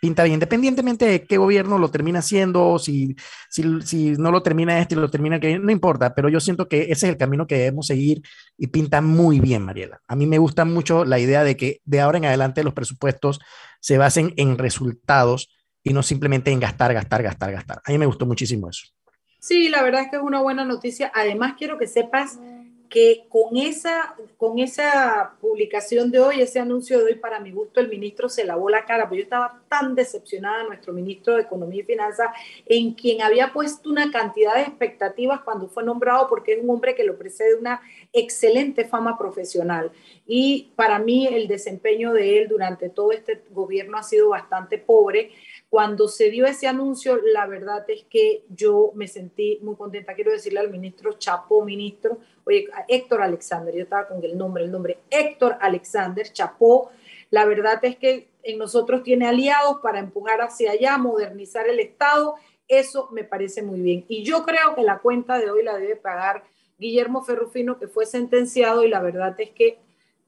[0.02, 3.16] Pinta bien, independientemente de qué gobierno lo termina haciendo, si,
[3.50, 6.68] si, si no lo termina este y lo termina que no importa, pero yo siento
[6.68, 8.22] que ese es el camino que debemos seguir
[8.56, 10.02] y pinta muy bien, Mariela.
[10.08, 13.40] A mí me gusta mucho la idea de que de ahora en adelante los presupuestos
[13.80, 15.50] se basen en resultados
[15.82, 17.82] y no simplemente en gastar, gastar, gastar, gastar.
[17.84, 18.86] A mí me gustó muchísimo eso.
[19.46, 21.12] Sí, la verdad es que es una buena noticia.
[21.14, 22.40] Además, quiero que sepas
[22.90, 27.80] que con esa, con esa publicación de hoy, ese anuncio de hoy, para mi gusto,
[27.80, 31.82] el ministro se lavó la cara, porque yo estaba tan decepcionada, nuestro ministro de Economía
[31.82, 32.30] y Finanzas,
[32.66, 36.96] en quien había puesto una cantidad de expectativas cuando fue nombrado, porque es un hombre
[36.96, 37.82] que lo precede una
[38.14, 39.92] excelente fama profesional.
[40.26, 45.32] Y para mí el desempeño de él durante todo este gobierno ha sido bastante pobre.
[45.70, 50.14] Cuando se dio ese anuncio, la verdad es que yo me sentí muy contenta.
[50.14, 54.72] Quiero decirle al ministro Chapo, ministro, oye, Héctor Alexander, yo estaba con el nombre, el
[54.72, 56.92] nombre Héctor Alexander Chapó.
[57.30, 62.36] La verdad es que en nosotros tiene aliados para empujar hacia allá, modernizar el Estado.
[62.68, 64.06] Eso me parece muy bien.
[64.08, 66.44] Y yo creo que la cuenta de hoy la debe pagar
[66.78, 69.80] Guillermo Ferrufino, que fue sentenciado, y la verdad es que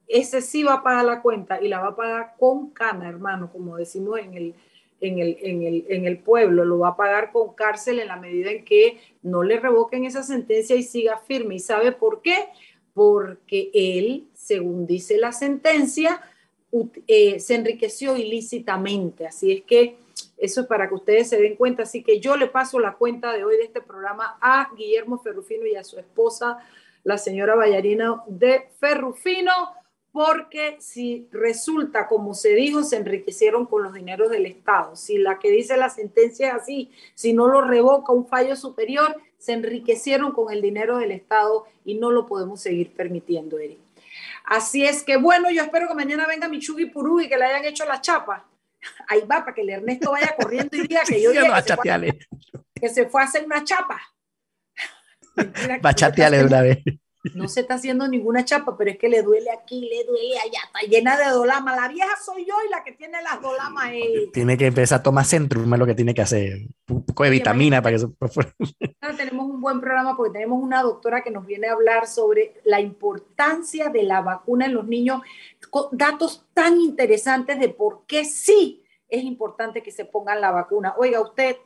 [0.08, 3.52] ese sí va a pagar la cuenta y la va a pagar con cana, hermano,
[3.52, 4.56] como decimos en el,
[5.02, 8.18] en el, en, el, en el pueblo, lo va a pagar con cárcel en la
[8.18, 11.56] medida en que no le revoquen esa sentencia y siga firme.
[11.56, 12.50] ¿Y sabe por qué?
[12.94, 16.22] Porque él, según dice la sentencia,
[17.08, 19.28] eh, se enriqueció ilícitamente.
[19.28, 19.98] Así es que
[20.38, 21.84] eso es para que ustedes se den cuenta.
[21.84, 25.66] Así que yo le paso la cuenta de hoy de este programa a Guillermo Ferrufino
[25.66, 26.58] y a su esposa,
[27.04, 29.52] la señora Ballarina de Ferrufino
[30.18, 34.96] porque si resulta, como se dijo, se enriquecieron con los dineros del Estado.
[34.96, 39.16] Si la que dice la sentencia es así, si no lo revoca un fallo superior,
[39.38, 43.78] se enriquecieron con el dinero del Estado y no lo podemos seguir permitiendo, Eric.
[44.44, 47.66] Así es que bueno, yo espero que mañana venga Michugi Purú y que le hayan
[47.66, 48.44] hecho la chapa.
[49.08, 51.76] Ahí va, para que el Ernesto vaya corriendo y diga que yo ya que, se
[51.76, 52.20] fue,
[52.74, 54.02] que se fue a hacer una chapa.
[55.36, 56.80] De una vez
[57.36, 60.60] no se está haciendo ninguna chapa, pero es que le duele aquí, le duele allá,
[60.66, 61.76] está llena de dolama.
[61.76, 64.32] La vieja soy yo y la que tiene las dolamas es.
[64.32, 66.68] Tiene que empezar a tomar Centrum, es lo que tiene que hacer.
[66.90, 68.08] Un poco de vitamina para que se.
[69.18, 72.80] tenemos un buen programa porque tenemos una doctora que nos viene a hablar sobre la
[72.80, 75.22] importancia de la vacuna en los niños,
[75.92, 80.94] datos tan interesantes de por qué sí es importante que se pongan la vacuna.
[80.98, 81.58] Oiga, usted,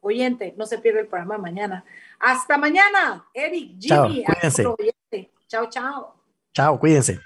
[0.00, 1.84] oyente, no se pierda el programa de mañana.
[2.20, 5.32] Hasta mañana, Eric, Jimmy, Chao, cuídense.
[5.46, 6.14] Chao, chao.
[6.52, 7.20] Chao, cuídense.